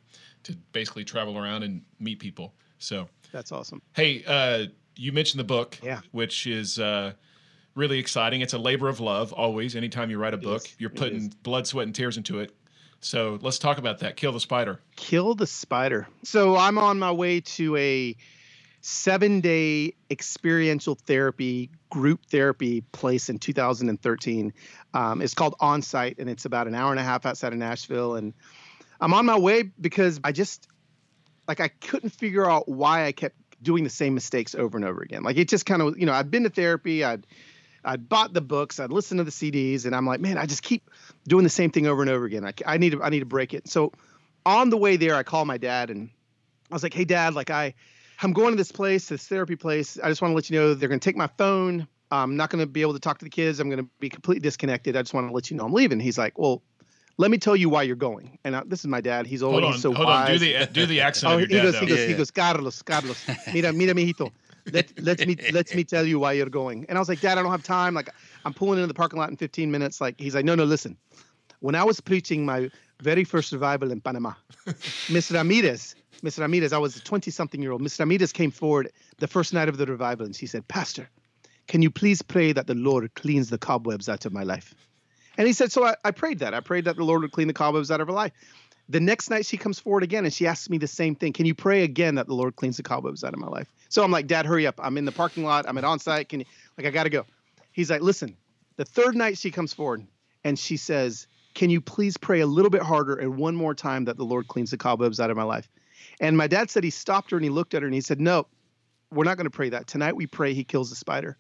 to 0.44 0.56
basically 0.72 1.04
travel 1.04 1.36
around 1.36 1.62
and 1.64 1.82
meet 1.98 2.18
people. 2.20 2.54
So 2.78 3.08
That's 3.32 3.50
awesome. 3.50 3.82
Hey, 3.94 4.22
uh, 4.26 4.66
you 4.94 5.10
mentioned 5.12 5.40
the 5.40 5.44
book, 5.44 5.76
Yeah. 5.82 6.00
which 6.12 6.46
is 6.46 6.78
uh, 6.78 7.12
really 7.74 7.98
exciting. 7.98 8.42
It's 8.42 8.52
a 8.54 8.58
labor 8.58 8.88
of 8.88 9.00
love, 9.00 9.32
always. 9.32 9.74
Anytime 9.74 10.08
you 10.08 10.18
write 10.18 10.34
a 10.34 10.38
book, 10.38 10.64
is. 10.64 10.74
you're 10.78 10.90
putting 10.90 11.32
blood, 11.42 11.66
sweat, 11.66 11.86
and 11.86 11.94
tears 11.94 12.16
into 12.16 12.38
it. 12.38 12.54
So 13.00 13.38
let's 13.42 13.58
talk 13.58 13.78
about 13.78 13.98
that. 14.00 14.16
Kill 14.16 14.32
the 14.32 14.40
spider. 14.40 14.80
Kill 14.94 15.34
the 15.34 15.46
spider. 15.46 16.06
So 16.22 16.56
I'm 16.56 16.78
on 16.78 16.98
my 16.98 17.10
way 17.12 17.40
to 17.40 17.76
a 17.76 18.16
seven 18.86 19.40
day 19.40 19.94
experiential 20.12 20.94
therapy, 20.94 21.70
group 21.90 22.24
therapy 22.26 22.82
place 22.92 23.28
in 23.28 23.40
2013. 23.40 24.52
Um, 24.94 25.20
it's 25.22 25.34
called 25.34 25.56
Onsite, 25.60 26.20
and 26.20 26.30
it's 26.30 26.44
about 26.44 26.68
an 26.68 26.74
hour 26.76 26.92
and 26.92 27.00
a 27.00 27.02
half 27.02 27.26
outside 27.26 27.52
of 27.52 27.58
Nashville. 27.58 28.14
And 28.14 28.32
I'm 29.00 29.12
on 29.12 29.26
my 29.26 29.38
way 29.38 29.64
because 29.64 30.20
I 30.22 30.30
just, 30.30 30.68
like, 31.48 31.58
I 31.58 31.66
couldn't 31.66 32.10
figure 32.10 32.48
out 32.48 32.68
why 32.68 33.06
I 33.06 33.12
kept 33.12 33.34
doing 33.60 33.82
the 33.82 33.90
same 33.90 34.14
mistakes 34.14 34.54
over 34.54 34.78
and 34.78 34.86
over 34.86 35.02
again. 35.02 35.24
Like, 35.24 35.36
it 35.36 35.48
just 35.48 35.66
kind 35.66 35.82
of, 35.82 35.98
you 35.98 36.06
know, 36.06 36.12
I'd 36.12 36.30
been 36.30 36.44
to 36.44 36.50
therapy, 36.50 37.02
I'd, 37.02 37.26
I'd 37.84 38.08
bought 38.08 38.34
the 38.34 38.40
books, 38.40 38.78
I'd 38.78 38.92
listened 38.92 39.18
to 39.18 39.24
the 39.24 39.32
CDs, 39.32 39.84
and 39.84 39.96
I'm 39.96 40.06
like, 40.06 40.20
man, 40.20 40.38
I 40.38 40.46
just 40.46 40.62
keep 40.62 40.88
doing 41.26 41.42
the 41.42 41.50
same 41.50 41.72
thing 41.72 41.88
over 41.88 42.02
and 42.02 42.10
over 42.10 42.24
again. 42.24 42.44
I, 42.44 42.52
I 42.64 42.78
need 42.78 42.90
to, 42.90 43.02
I 43.02 43.08
need 43.08 43.20
to 43.20 43.26
break 43.26 43.52
it. 43.52 43.66
So 43.66 43.92
on 44.44 44.70
the 44.70 44.76
way 44.76 44.96
there, 44.96 45.16
I 45.16 45.24
called 45.24 45.48
my 45.48 45.58
dad 45.58 45.90
and 45.90 46.08
I 46.70 46.74
was 46.74 46.84
like, 46.84 46.94
hey, 46.94 47.04
dad, 47.04 47.34
like 47.34 47.50
I, 47.50 47.74
I'm 48.22 48.32
going 48.32 48.50
to 48.52 48.56
this 48.56 48.72
place, 48.72 49.08
this 49.08 49.26
therapy 49.28 49.56
place. 49.56 49.98
I 50.02 50.08
just 50.08 50.22
want 50.22 50.32
to 50.32 50.36
let 50.36 50.48
you 50.50 50.58
know 50.58 50.74
they're 50.74 50.88
going 50.88 51.00
to 51.00 51.04
take 51.04 51.16
my 51.16 51.26
phone. 51.38 51.86
I'm 52.10 52.36
not 52.36 52.50
going 52.50 52.60
to 52.60 52.66
be 52.66 52.82
able 52.82 52.92
to 52.94 53.00
talk 53.00 53.18
to 53.18 53.24
the 53.24 53.30
kids. 53.30 53.58
I'm 53.60 53.68
going 53.68 53.82
to 53.84 53.90
be 54.00 54.08
completely 54.08 54.40
disconnected. 54.40 54.96
I 54.96 55.02
just 55.02 55.12
want 55.12 55.28
to 55.28 55.34
let 55.34 55.50
you 55.50 55.56
know 55.56 55.64
I'm 55.66 55.72
leaving. 55.72 55.98
He's 56.00 56.16
like, 56.18 56.38
well, 56.38 56.62
let 57.18 57.30
me 57.30 57.38
tell 57.38 57.56
you 57.56 57.68
why 57.68 57.82
you're 57.82 57.96
going. 57.96 58.38
And 58.44 58.54
I, 58.56 58.62
this 58.66 58.80
is 58.80 58.86
my 58.86 59.00
dad. 59.00 59.26
He's 59.26 59.42
old. 59.42 59.52
Hold 59.54 59.64
on, 59.64 59.72
he's 59.72 59.82
so 59.82 59.92
hold 59.92 60.06
wise. 60.06 60.28
on. 60.28 60.32
Do 60.34 60.38
the 60.38 60.66
do 60.72 60.86
the 60.86 61.00
accent 61.08 61.32
Oh, 61.32 61.34
of 61.38 61.48
he 61.48 61.54
your 61.54 61.62
dad. 61.62 61.72
goes, 61.72 61.74
though. 61.74 61.80
he 61.80 61.86
goes, 61.86 61.98
Yeah, 62.00 62.06
he 62.06 62.14
goes, 62.14 62.30
Carlos, 62.30 62.82
Carlos, 62.82 63.26
mira, 63.52 63.72
mira, 63.72 63.94
mijito. 63.94 64.30
Let, 64.72 64.92
let 65.02 65.26
me, 65.26 65.36
let 65.52 65.74
me 65.74 65.84
tell 65.84 66.04
you 66.06 66.18
why 66.18 66.32
you're 66.32 66.48
going. 66.48 66.86
And 66.88 66.98
I 66.98 67.00
was 67.00 67.08
like, 67.08 67.20
Dad, 67.20 67.38
I 67.38 67.42
don't 67.42 67.50
have 67.50 67.62
time. 67.62 67.94
Like, 67.94 68.10
I'm 68.44 68.52
pulling 68.54 68.78
into 68.78 68.88
the 68.88 68.94
parking 68.94 69.18
lot 69.18 69.30
in 69.30 69.36
15 69.36 69.70
minutes. 69.70 70.00
Like, 70.00 70.18
he's 70.20 70.34
like, 70.34 70.44
no, 70.44 70.54
no, 70.54 70.64
listen. 70.64 70.96
When 71.60 71.74
I 71.74 71.84
was 71.84 72.00
preaching 72.00 72.44
my 72.44 72.68
very 73.02 73.24
first 73.24 73.50
revival 73.52 73.90
in 73.92 74.00
Panama, 74.00 74.32
Miss 75.10 75.30
Ramirez, 75.30 75.94
Miss 76.22 76.38
Ramirez, 76.38 76.72
I 76.72 76.78
was 76.78 76.96
a 76.96 77.00
20 77.00 77.30
something 77.30 77.60
year 77.60 77.72
old. 77.72 77.82
Miss 77.82 77.98
Ramirez 77.98 78.32
came 78.32 78.50
forward 78.50 78.90
the 79.18 79.26
first 79.26 79.52
night 79.52 79.68
of 79.68 79.76
the 79.76 79.86
revival 79.86 80.26
and 80.26 80.34
she 80.34 80.46
said, 80.46 80.66
Pastor, 80.68 81.08
can 81.68 81.82
you 81.82 81.90
please 81.90 82.22
pray 82.22 82.52
that 82.52 82.66
the 82.66 82.74
Lord 82.74 83.12
cleans 83.14 83.50
the 83.50 83.58
cobwebs 83.58 84.08
out 84.08 84.26
of 84.26 84.32
my 84.32 84.42
life? 84.42 84.74
And 85.38 85.46
he 85.46 85.52
said, 85.52 85.70
so 85.72 85.84
I, 85.84 85.96
I 86.04 86.10
prayed 86.12 86.38
that. 86.38 86.54
I 86.54 86.60
prayed 86.60 86.86
that 86.86 86.96
the 86.96 87.04
Lord 87.04 87.22
would 87.22 87.32
clean 87.32 87.48
the 87.48 87.54
cobwebs 87.54 87.90
out 87.90 88.00
of 88.00 88.06
her 88.06 88.12
life. 88.12 88.32
The 88.88 89.00
next 89.00 89.30
night 89.30 89.44
she 89.44 89.56
comes 89.56 89.78
forward 89.78 90.04
again 90.04 90.24
and 90.24 90.32
she 90.32 90.46
asks 90.46 90.70
me 90.70 90.78
the 90.78 90.86
same 90.86 91.16
thing. 91.16 91.32
Can 91.32 91.44
you 91.44 91.54
pray 91.54 91.82
again 91.82 92.14
that 92.14 92.28
the 92.28 92.34
Lord 92.34 92.56
cleans 92.56 92.76
the 92.76 92.82
cobwebs 92.82 93.24
out 93.24 93.34
of 93.34 93.40
my 93.40 93.48
life? 93.48 93.72
So 93.88 94.02
I'm 94.02 94.12
like, 94.12 94.28
Dad, 94.28 94.46
hurry 94.46 94.66
up. 94.66 94.78
I'm 94.82 94.96
in 94.96 95.04
the 95.04 95.12
parking 95.12 95.44
lot. 95.44 95.66
I'm 95.68 95.76
at 95.76 95.84
onsite. 95.84 96.28
Can 96.28 96.40
you 96.40 96.46
like 96.78 96.86
I 96.86 96.90
gotta 96.90 97.10
go. 97.10 97.24
He's 97.72 97.90
like, 97.90 98.00
listen, 98.00 98.36
the 98.76 98.84
third 98.84 99.16
night 99.16 99.38
she 99.38 99.50
comes 99.50 99.72
forward 99.72 100.06
and 100.44 100.58
she 100.58 100.76
says, 100.76 101.26
Can 101.54 101.70
you 101.70 101.80
please 101.80 102.16
pray 102.16 102.40
a 102.40 102.46
little 102.46 102.70
bit 102.70 102.82
harder 102.82 103.16
and 103.16 103.36
one 103.36 103.56
more 103.56 103.74
time 103.74 104.04
that 104.04 104.16
the 104.16 104.24
Lord 104.24 104.46
cleans 104.46 104.70
the 104.70 104.76
cobwebs 104.76 105.18
out 105.18 105.30
of 105.30 105.36
my 105.36 105.42
life? 105.42 105.68
And 106.20 106.36
my 106.36 106.46
dad 106.46 106.70
said 106.70 106.84
he 106.84 106.90
stopped 106.90 107.30
her 107.30 107.36
and 107.36 107.44
he 107.44 107.50
looked 107.50 107.74
at 107.74 107.82
her 107.82 107.86
and 107.86 107.94
he 107.94 108.00
said, 108.00 108.20
No, 108.20 108.46
we're 109.10 109.24
not 109.24 109.36
gonna 109.36 109.50
pray 109.50 109.68
that. 109.70 109.86
Tonight 109.86 110.16
we 110.16 110.26
pray 110.26 110.54
he 110.54 110.64
kills 110.64 110.90
the 110.90 110.96
spider. 110.96 111.36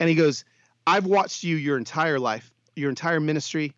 And 0.00 0.08
he 0.08 0.14
goes, 0.14 0.44
I've 0.86 1.06
watched 1.06 1.42
you 1.42 1.56
your 1.56 1.78
entire 1.78 2.18
life, 2.18 2.50
your 2.76 2.90
entire 2.90 3.20
ministry, 3.20 3.72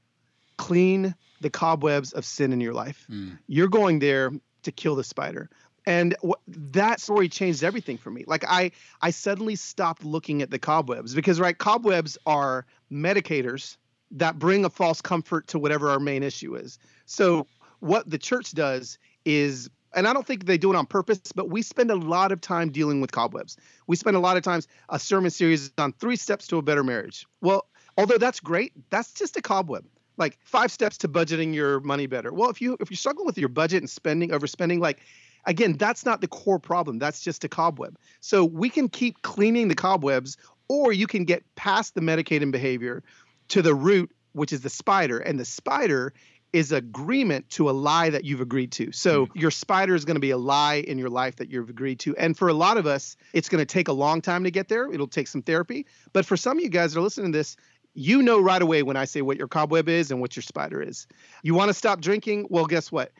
clean 0.57 1.15
the 1.41 1.51
cobwebs 1.51 2.13
of 2.13 2.25
sin 2.25 2.53
in 2.53 2.61
your 2.61 2.75
life. 2.75 3.07
Mm. 3.11 3.39
You're 3.47 3.69
going 3.69 4.01
there 4.01 4.33
to 4.63 4.73
kill 4.73 4.97
the 4.97 5.05
spider. 5.05 5.49
And 5.87 6.15
that 6.47 7.01
story 7.01 7.31
changed 7.31 7.65
everything 7.65 7.97
for 7.97 8.11
me. 8.11 8.25
Like 8.27 8.45
I, 8.47 8.73
I 9.01 9.11
suddenly 9.11 9.57
stopped 9.57 10.05
looking 10.05 10.43
at 10.43 10.51
the 10.51 10.59
cobwebs 10.59 11.15
because 11.15 11.41
right, 11.41 11.57
cobwebs 11.57 12.19
are 12.27 12.67
medicators 12.93 13.79
that 14.11 14.39
bring 14.39 14.65
a 14.65 14.71
false 14.71 15.01
comfort 15.01 15.47
to 15.49 15.59
whatever 15.59 15.89
our 15.89 16.01
main 16.01 16.23
issue 16.23 16.57
is. 16.57 16.79
So 17.07 17.47
what 17.81 18.11
the 18.11 18.19
church 18.19 18.53
does 18.53 18.99
is 19.25 19.71
and 19.99 20.07
I 20.07 20.13
don't 20.13 20.25
think 20.25 20.47
they 20.47 20.59
do 20.59 20.73
it 20.73 20.77
on 20.77 20.87
purpose, 20.87 21.21
but 21.35 21.51
we 21.51 21.61
spend 21.61 21.91
a 21.91 21.97
lot 21.97 22.31
of 22.31 22.41
time 22.41 22.71
dealing 22.71 23.01
with 23.01 23.11
cobwebs. 23.11 23.57
We 23.89 23.97
spend 23.97 24.17
a 24.17 24.21
lot 24.21 24.37
of 24.37 24.45
times 24.45 24.69
a 24.89 24.99
sermon 24.99 25.33
series 25.33 25.73
on 25.77 25.93
three 25.93 26.15
steps 26.15 26.47
to 26.49 26.59
a 26.59 26.63
better 26.63 26.85
marriage. 26.85 27.27
Well, 27.41 27.67
although 27.97 28.17
that's 28.17 28.39
great, 28.39 28.73
that's 28.91 29.13
just 29.13 29.37
a 29.37 29.43
cobweb. 29.43 29.85
Like 30.17 30.39
five 30.45 30.71
steps 30.71 30.99
to 30.99 31.09
budgeting 31.09 31.53
your 31.53 31.81
money 31.81 32.07
better. 32.07 32.33
Well, 32.33 32.49
if 32.49 32.61
you 32.63 32.77
if 32.79 32.93
you're 32.93 32.97
struggling 32.97 33.27
with 33.27 33.39
your 33.39 33.49
budget 33.49 33.83
and 33.83 33.91
spending 33.91 34.31
overspending, 34.31 34.79
like 34.79 35.01
again, 35.47 35.77
that's 35.77 36.05
not 36.07 36.21
the 36.21 36.29
core 36.29 36.61
problem. 36.61 37.01
That's 37.01 37.21
just 37.21 37.43
a 37.43 37.49
cobweb. 37.49 37.99
So 38.21 38.45
we 38.45 38.71
can 38.71 38.89
keep 38.89 39.23
cleaning 39.23 39.67
the 39.67 39.75
cobwebs, 39.75 40.37
or 40.69 40.93
you 40.93 41.09
can 41.09 41.25
get 41.25 41.43
past 41.57 41.97
the 41.97 42.01
medicating 42.01 42.53
behavior 42.53 43.03
to 43.49 43.63
the 43.63 43.75
root, 43.75 44.13
which 44.33 44.53
is 44.53 44.61
the 44.61 44.71
spider. 44.71 45.19
And 45.19 45.41
the 45.41 45.45
spider 45.45 46.13
is 46.53 46.73
agreement 46.73 47.49
to 47.51 47.69
a 47.69 47.73
lie 47.73 48.11
that 48.11 48.25
you've 48.25 48.41
agreed 48.41 48.73
to. 48.73 48.91
So 48.93 49.27
hmm. 49.27 49.39
your 49.39 49.51
spider 49.51 49.95
is 49.95 50.05
going 50.05 50.17
to 50.17 50.21
be 50.21 50.31
a 50.31 50.39
lie 50.39 50.77
in 50.77 50.99
your 50.99 51.11
life 51.11 51.37
that 51.37 51.51
you've 51.51 51.69
agreed 51.69 52.01
to. 52.01 52.17
And 52.17 52.37
for 52.37 52.49
a 52.49 52.55
lot 52.55 52.79
of 52.79 52.87
us, 52.87 53.17
it's 53.33 53.49
going 53.49 53.61
to 53.61 53.67
take 53.67 53.89
a 53.89 53.93
long 53.93 54.21
time 54.21 54.45
to 54.45 54.51
get 54.51 54.69
there. 54.69 54.91
It'll 54.91 55.09
take 55.09 55.29
some 55.29 55.43
therapy. 55.43 55.87
But 56.13 56.25
for 56.25 56.37
some 56.37 56.59
of 56.59 56.65
you 56.65 56.71
guys 56.71 56.93
that 56.93 57.01
are 57.01 57.03
listening 57.03 57.33
to 57.33 57.39
this, 57.39 57.57
you 57.95 58.23
know 58.23 58.41
right 58.41 58.63
away 58.63 58.83
when 58.83 58.97
I 58.97 59.05
say 59.05 59.23
what 59.23 59.39
your 59.39 59.49
cobweb 59.49 59.89
is 59.89 60.11
and 60.11 60.21
what 60.21 60.37
your 60.37 60.43
spider 60.43 60.81
is. 60.81 61.07
You 61.43 61.55
want 61.55 61.69
to 61.69 61.75
stop 61.75 62.01
drinking? 62.01 62.47
Well, 62.49 62.67
guess 62.67 62.93
what? 62.93 63.13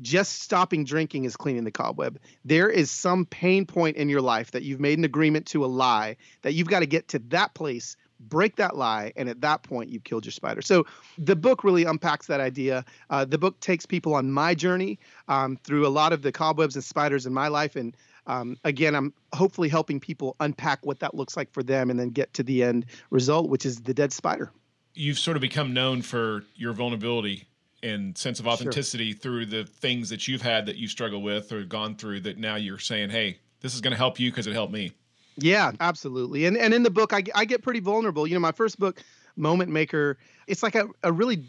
Just 0.00 0.40
stopping 0.40 0.84
drinking 0.84 1.24
is 1.24 1.36
cleaning 1.36 1.64
the 1.64 1.70
cobweb. 1.70 2.18
There 2.44 2.70
is 2.70 2.90
some 2.90 3.26
pain 3.26 3.66
point 3.66 3.96
in 3.96 4.08
your 4.08 4.22
life 4.22 4.52
that 4.52 4.62
you've 4.62 4.80
made 4.80 4.98
an 4.98 5.04
agreement 5.04 5.46
to 5.48 5.64
a 5.64 5.66
lie 5.66 6.16
that 6.42 6.54
you've 6.54 6.68
got 6.68 6.80
to 6.80 6.86
get 6.86 7.08
to 7.08 7.18
that 7.28 7.54
place, 7.54 7.96
break 8.28 8.56
that 8.56 8.76
lie, 8.76 9.12
and 9.16 9.28
at 9.28 9.40
that 9.40 9.62
point 9.62 9.90
you've 9.90 10.04
killed 10.04 10.24
your 10.24 10.32
spider. 10.32 10.62
So 10.62 10.84
the 11.18 11.36
book 11.36 11.64
really 11.64 11.84
unpacks 11.84 12.26
that 12.26 12.40
idea. 12.40 12.84
Uh, 13.10 13.24
the 13.24 13.38
book 13.38 13.58
takes 13.60 13.86
people 13.86 14.14
on 14.14 14.30
my 14.30 14.54
journey 14.54 14.98
um, 15.28 15.58
through 15.64 15.86
a 15.86 15.90
lot 15.90 16.12
of 16.12 16.22
the 16.22 16.32
cobwebs 16.32 16.74
and 16.74 16.84
spiders 16.84 17.26
in 17.26 17.32
my 17.32 17.48
life, 17.48 17.76
and 17.76 17.96
um, 18.26 18.56
again, 18.64 18.94
I'm 18.94 19.12
hopefully 19.34 19.68
helping 19.68 19.98
people 19.98 20.36
unpack 20.38 20.86
what 20.86 21.00
that 21.00 21.14
looks 21.14 21.36
like 21.36 21.52
for 21.52 21.62
them, 21.62 21.90
and 21.90 21.98
then 21.98 22.10
get 22.10 22.32
to 22.34 22.42
the 22.42 22.62
end 22.62 22.86
result, 23.10 23.50
which 23.50 23.66
is 23.66 23.80
the 23.80 23.92
dead 23.94 24.12
spider. 24.12 24.52
you've 24.94 25.18
sort 25.18 25.36
of 25.36 25.40
become 25.40 25.72
known 25.72 26.02
for 26.02 26.44
your 26.54 26.72
vulnerability 26.72 27.48
and 27.82 28.16
sense 28.16 28.38
of 28.38 28.46
authenticity 28.46 29.12
through 29.12 29.46
the 29.46 29.64
things 29.64 30.10
that 30.10 30.28
you've 30.28 30.42
had 30.42 30.66
that 30.66 30.76
you 30.76 30.86
struggle 30.86 31.20
with 31.20 31.50
or 31.52 31.64
gone 31.64 31.96
through 31.96 32.20
that 32.20 32.38
now 32.38 32.54
you're 32.54 32.78
saying, 32.78 33.10
hey, 33.10 33.38
this 33.60 33.74
is 33.74 33.80
going 33.80 33.90
to 33.90 33.96
help 33.96 34.20
you 34.20 34.30
because 34.30 34.46
it 34.46 34.52
helped 34.52 34.72
me. 34.72 34.92
Yeah, 35.36 35.72
absolutely. 35.80 36.44
And 36.46 36.56
and 36.56 36.74
in 36.74 36.82
the 36.82 36.90
book, 36.90 37.12
I, 37.12 37.22
I 37.34 37.44
get 37.44 37.62
pretty 37.62 37.80
vulnerable. 37.80 38.26
You 38.26 38.34
know, 38.34 38.40
my 38.40 38.52
first 38.52 38.78
book, 38.78 39.02
Moment 39.36 39.70
Maker, 39.70 40.18
it's 40.46 40.62
like 40.62 40.74
a, 40.74 40.88
a 41.02 41.12
really 41.12 41.44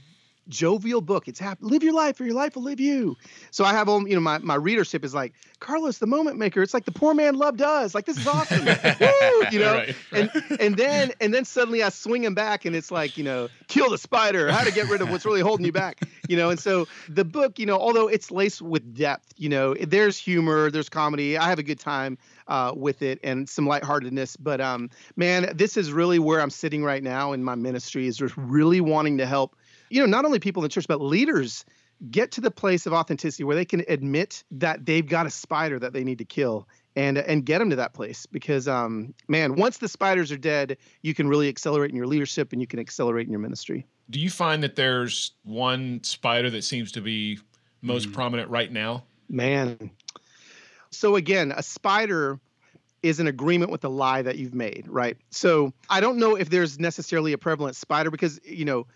jovial 0.49 1.01
book. 1.01 1.27
It's 1.27 1.39
happy, 1.39 1.59
live 1.65 1.83
your 1.83 1.93
life 1.93 2.19
or 2.19 2.25
your 2.25 2.33
life 2.33 2.55
will 2.55 2.63
live 2.63 2.79
you. 2.79 3.17
So 3.51 3.63
I 3.63 3.71
have 3.73 3.87
all, 3.87 4.07
you 4.07 4.15
know, 4.15 4.21
my, 4.21 4.39
my 4.39 4.55
readership 4.55 5.05
is 5.05 5.13
like, 5.13 5.33
Carlos, 5.59 5.99
the 5.99 6.07
moment 6.07 6.37
maker. 6.37 6.61
It's 6.61 6.73
like 6.73 6.85
the 6.85 6.91
poor 6.91 7.13
man 7.13 7.35
Love 7.35 7.57
Does. 7.57 7.95
Like, 7.95 8.05
this 8.05 8.17
is 8.17 8.27
awesome. 8.27 8.65
Woo! 8.99 9.43
You 9.51 9.59
know, 9.59 9.73
Right, 9.73 9.95
and, 10.11 10.31
and 10.59 10.77
then, 10.77 11.11
and 11.21 11.33
then 11.33 11.45
suddenly 11.45 11.83
I 11.83 11.89
swing 11.89 12.23
him 12.23 12.35
back 12.35 12.65
and 12.65 12.75
it's 12.75 12.91
like, 12.91 13.17
you 13.17 13.23
know, 13.23 13.49
kill 13.67 13.89
the 13.89 13.97
spider, 13.97 14.51
how 14.51 14.63
to 14.63 14.71
get 14.71 14.89
rid 14.89 15.01
of 15.01 15.09
what's 15.09 15.25
really 15.25 15.41
holding 15.41 15.65
you 15.65 15.71
back, 15.71 16.01
you 16.27 16.35
know? 16.35 16.49
And 16.49 16.59
so 16.59 16.87
the 17.07 17.25
book, 17.25 17.57
you 17.59 17.65
know, 17.65 17.77
although 17.77 18.07
it's 18.07 18.31
laced 18.31 18.61
with 18.61 18.95
depth, 18.95 19.33
you 19.37 19.49
know, 19.49 19.73
there's 19.75 20.17
humor, 20.17 20.69
there's 20.69 20.89
comedy. 20.89 21.37
I 21.37 21.47
have 21.47 21.59
a 21.59 21.63
good 21.63 21.79
time 21.79 22.17
uh, 22.47 22.73
with 22.75 23.01
it 23.01 23.19
and 23.23 23.47
some 23.47 23.67
lightheartedness. 23.67 24.37
But 24.37 24.61
um, 24.61 24.89
man, 25.15 25.51
this 25.55 25.77
is 25.77 25.91
really 25.91 26.19
where 26.19 26.41
I'm 26.41 26.49
sitting 26.49 26.83
right 26.83 27.03
now 27.03 27.33
in 27.33 27.43
my 27.43 27.55
ministry 27.55 28.07
is 28.07 28.17
just 28.17 28.35
really 28.37 28.81
wanting 28.81 29.17
to 29.19 29.25
help, 29.25 29.55
you 29.89 29.99
know, 29.99 30.07
not 30.07 30.25
only 30.25 30.39
people 30.39 30.61
in 30.61 30.65
the 30.65 30.69
church, 30.69 30.87
but 30.87 31.01
leaders 31.01 31.65
get 32.11 32.31
to 32.31 32.41
the 32.41 32.51
place 32.51 32.85
of 32.85 32.93
authenticity 32.93 33.43
where 33.43 33.55
they 33.55 33.65
can 33.65 33.83
admit 33.87 34.43
that 34.51 34.85
they've 34.85 35.07
got 35.07 35.25
a 35.25 35.29
spider 35.29 35.79
that 35.79 35.93
they 35.93 36.03
need 36.03 36.17
to 36.17 36.25
kill 36.25 36.67
and 36.95 37.17
and 37.17 37.45
get 37.45 37.59
them 37.59 37.69
to 37.69 37.77
that 37.77 37.93
place 37.93 38.25
because 38.25 38.67
um 38.67 39.13
man 39.29 39.55
once 39.55 39.77
the 39.77 39.87
spiders 39.87 40.29
are 40.29 40.37
dead 40.37 40.75
you 41.01 41.13
can 41.13 41.29
really 41.29 41.47
accelerate 41.47 41.91
in 41.91 41.95
your 41.95 42.05
leadership 42.05 42.51
and 42.51 42.59
you 42.59 42.67
can 42.67 42.77
accelerate 42.77 43.25
in 43.25 43.31
your 43.31 43.39
ministry 43.39 43.85
Do 44.09 44.19
you 44.19 44.29
find 44.29 44.61
that 44.63 44.75
there's 44.75 45.31
one 45.43 46.03
spider 46.03 46.49
that 46.49 46.63
seems 46.63 46.91
to 46.93 47.01
be 47.01 47.39
most 47.81 48.11
prominent 48.11 48.49
right 48.49 48.71
now? 48.71 49.03
Man. 49.29 49.91
So 50.93 51.15
again, 51.15 51.53
a 51.55 51.63
spider 51.63 52.39
is 53.01 53.19
an 53.19 53.27
agreement 53.27 53.69
with 53.71 53.81
the 53.81 53.89
lie 53.89 54.21
that 54.21 54.37
you've 54.37 54.53
made, 54.53 54.85
right? 54.87 55.17
So 55.29 55.73
I 55.89 55.99
don't 55.99 56.17
know 56.17 56.35
if 56.35 56.49
there's 56.49 56.79
necessarily 56.79 57.33
a 57.33 57.37
prevalent 57.37 57.75
spider 57.75 58.09
because 58.09 58.39
you 58.45 58.65
know 58.65 58.87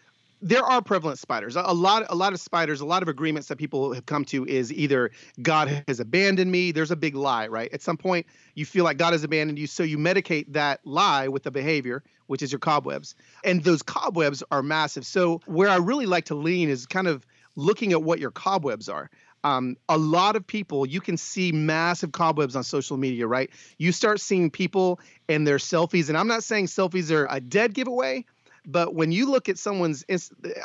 there 0.42 0.64
are 0.64 0.82
prevalent 0.82 1.20
spiders. 1.20 1.56
A 1.56 1.74
lot, 1.74 2.06
a 2.10 2.16
lot 2.16 2.34
of 2.34 2.40
spiders, 2.40 2.80
a 2.80 2.86
lot 2.86 3.02
of 3.02 3.10
agreements 3.10 3.48
that 3.48 3.58
people 3.58 3.94
have 3.94 4.06
come 4.06 4.24
to 4.26 4.46
is 4.46 4.72
either 4.72 5.12
God 5.42 5.84
has 5.88 6.00
abandoned 6.00 6.52
me. 6.52 6.72
There's 6.72 6.92
a 6.92 6.96
big 6.96 7.16
lie, 7.16 7.48
right? 7.48 7.74
At 7.74 7.82
some 7.82 7.98
point, 7.98 8.28
you 8.54 8.66
feel 8.66 8.84
like 8.84 8.98
God 8.98 9.14
has 9.14 9.24
abandoned 9.24 9.58
you, 9.58 9.68
so 9.68 9.84
you 9.84 9.98
medicate 9.98 10.54
that 10.54 10.80
lie 10.86 11.28
with 11.28 11.44
the 11.44 11.52
behavior, 11.52 12.04
which 12.28 12.44
is 12.44 12.52
your 12.52 12.60
cobwebs, 12.60 13.16
and 13.44 13.64
those 13.64 13.82
cobwebs 13.82 14.44
are 14.52 14.62
massive. 14.62 15.06
So 15.06 15.42
where 15.46 15.70
I 15.70 15.78
really 15.78 16.06
like 16.06 16.26
to 16.26 16.36
lean 16.36 16.70
is 16.70 16.86
kind 16.86 17.08
of 17.08 17.26
looking 17.56 17.92
at 17.92 18.04
what 18.04 18.20
your 18.20 18.32
cobwebs 18.32 18.88
are. 18.88 19.10
Um, 19.44 19.78
a 19.88 19.98
lot 19.98 20.36
of 20.36 20.46
people, 20.46 20.86
you 20.86 21.00
can 21.00 21.16
see 21.18 21.52
massive 21.52 22.12
cobwebs 22.12 22.56
on 22.56 22.64
social 22.64 22.98
media, 22.98 23.28
right? 23.28 23.50
You 23.78 23.92
start 23.92 24.20
seeing 24.20 24.50
people 24.50 25.00
and 25.30 25.48
their 25.48 25.58
selfies, 25.58 26.10
and 26.10 26.18
I'm 26.18 26.28
not 26.28 26.44
saying 26.44 26.66
selfies 26.66 27.12
are 27.12 27.28
a 27.30 27.40
dead 27.40 27.74
giveaway, 27.74 28.26
but 28.66 28.94
when 28.94 29.12
you 29.12 29.30
look 29.30 29.48
at 29.48 29.58
someone's, 29.58 30.04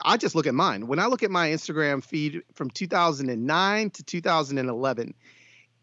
I 0.05 0.17
just 0.17 0.35
look 0.35 0.47
at 0.47 0.55
mine. 0.55 0.89
When 0.89 0.99
I 0.99 1.07
look 1.07 1.23
at 1.23 1.31
my 1.31 1.49
Instagram 1.49 2.03
feed 2.03 2.43
from 2.55 2.71
2009 2.71 3.91
to 3.91 4.03
2011, 4.03 5.15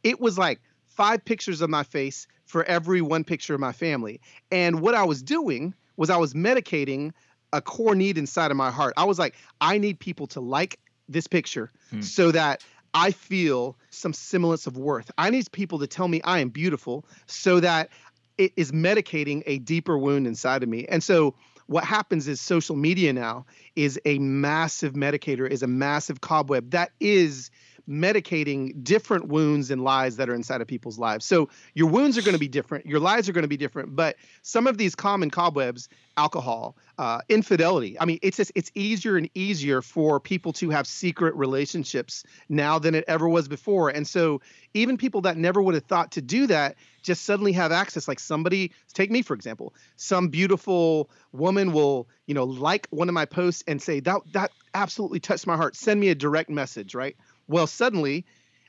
it 0.03 0.19
was 0.19 0.37
like 0.37 0.59
five 0.87 1.23
pictures 1.23 1.61
of 1.61 1.69
my 1.69 1.83
face 1.83 2.27
for 2.45 2.63
every 2.65 3.01
one 3.01 3.23
picture 3.23 3.53
of 3.53 3.59
my 3.61 3.71
family. 3.71 4.19
And 4.51 4.81
what 4.81 4.95
I 4.95 5.03
was 5.03 5.21
doing 5.23 5.73
was 5.95 6.09
I 6.09 6.17
was 6.17 6.33
medicating 6.33 7.11
a 7.53 7.61
core 7.61 7.95
need 7.95 8.17
inside 8.17 8.51
of 8.51 8.57
my 8.57 8.71
heart. 8.71 8.93
I 8.97 9.05
was 9.05 9.17
like, 9.17 9.35
I 9.61 9.77
need 9.77 9.99
people 9.99 10.27
to 10.27 10.41
like 10.41 10.79
this 11.07 11.27
picture 11.27 11.71
Hmm. 11.89 12.01
so 12.01 12.31
that 12.31 12.63
I 12.93 13.11
feel 13.11 13.77
some 13.89 14.13
semblance 14.13 14.67
of 14.67 14.77
worth. 14.77 15.11
I 15.17 15.29
need 15.29 15.51
people 15.51 15.79
to 15.79 15.87
tell 15.87 16.07
me 16.07 16.21
I 16.23 16.39
am 16.39 16.49
beautiful 16.49 17.05
so 17.27 17.59
that 17.59 17.89
it 18.37 18.53
is 18.55 18.71
medicating 18.71 19.43
a 19.45 19.59
deeper 19.59 19.97
wound 19.97 20.25
inside 20.27 20.63
of 20.63 20.69
me. 20.69 20.85
And 20.85 21.03
so 21.03 21.35
what 21.67 21.83
happens 21.83 22.27
is 22.27 22.41
social 22.41 22.75
media 22.75 23.13
now 23.13 23.45
is 23.75 23.99
a 24.05 24.17
massive 24.17 24.93
medicator, 24.93 25.47
is 25.47 25.61
a 25.61 25.67
massive 25.67 26.21
cobweb 26.21 26.71
that 26.71 26.91
is 26.99 27.51
medicating 27.89 28.83
different 28.83 29.27
wounds 29.27 29.71
and 29.71 29.83
lies 29.83 30.17
that 30.17 30.29
are 30.29 30.35
inside 30.35 30.61
of 30.61 30.67
people's 30.67 30.99
lives. 30.99 31.25
So 31.25 31.49
your 31.73 31.87
wounds 31.87 32.17
are 32.17 32.21
going 32.21 32.33
to 32.33 32.39
be 32.39 32.47
different, 32.47 32.85
your 32.85 32.99
lies 32.99 33.27
are 33.27 33.33
going 33.33 33.43
to 33.43 33.49
be 33.49 33.57
different, 33.57 33.95
but 33.95 34.15
some 34.43 34.67
of 34.67 34.77
these 34.77 34.95
common 34.95 35.31
cobwebs, 35.31 35.89
alcohol, 36.15 36.77
uh, 36.97 37.21
infidelity. 37.29 37.99
I 37.99 38.05
mean, 38.05 38.19
it's 38.21 38.37
just 38.37 38.51
it's 38.55 38.71
easier 38.75 39.17
and 39.17 39.29
easier 39.33 39.81
for 39.81 40.19
people 40.19 40.53
to 40.53 40.69
have 40.69 40.85
secret 40.85 41.33
relationships 41.35 42.23
now 42.47 42.77
than 42.77 42.93
it 42.93 43.05
ever 43.07 43.27
was 43.27 43.47
before. 43.47 43.89
And 43.89 44.07
so 44.07 44.41
even 44.73 44.97
people 44.97 45.21
that 45.21 45.37
never 45.37 45.61
would 45.61 45.73
have 45.73 45.85
thought 45.85 46.11
to 46.11 46.21
do 46.21 46.47
that 46.47 46.75
just 47.01 47.23
suddenly 47.23 47.53
have 47.53 47.71
access 47.71 48.07
like 48.07 48.19
somebody 48.19 48.71
take 48.93 49.09
me 49.09 49.21
for 49.21 49.33
example 49.33 49.73
some 49.95 50.27
beautiful 50.27 51.09
woman 51.31 51.71
will 51.71 52.07
you 52.27 52.33
know 52.33 52.43
like 52.43 52.87
one 52.89 53.07
of 53.07 53.13
my 53.13 53.25
posts 53.25 53.63
and 53.67 53.81
say 53.81 53.99
that 53.99 54.19
that 54.33 54.51
absolutely 54.73 55.19
touched 55.19 55.47
my 55.47 55.55
heart 55.55 55.75
send 55.75 55.99
me 55.99 56.09
a 56.09 56.15
direct 56.15 56.49
message 56.49 56.93
right 56.93 57.15
well 57.49 57.67
suddenly 57.67 58.25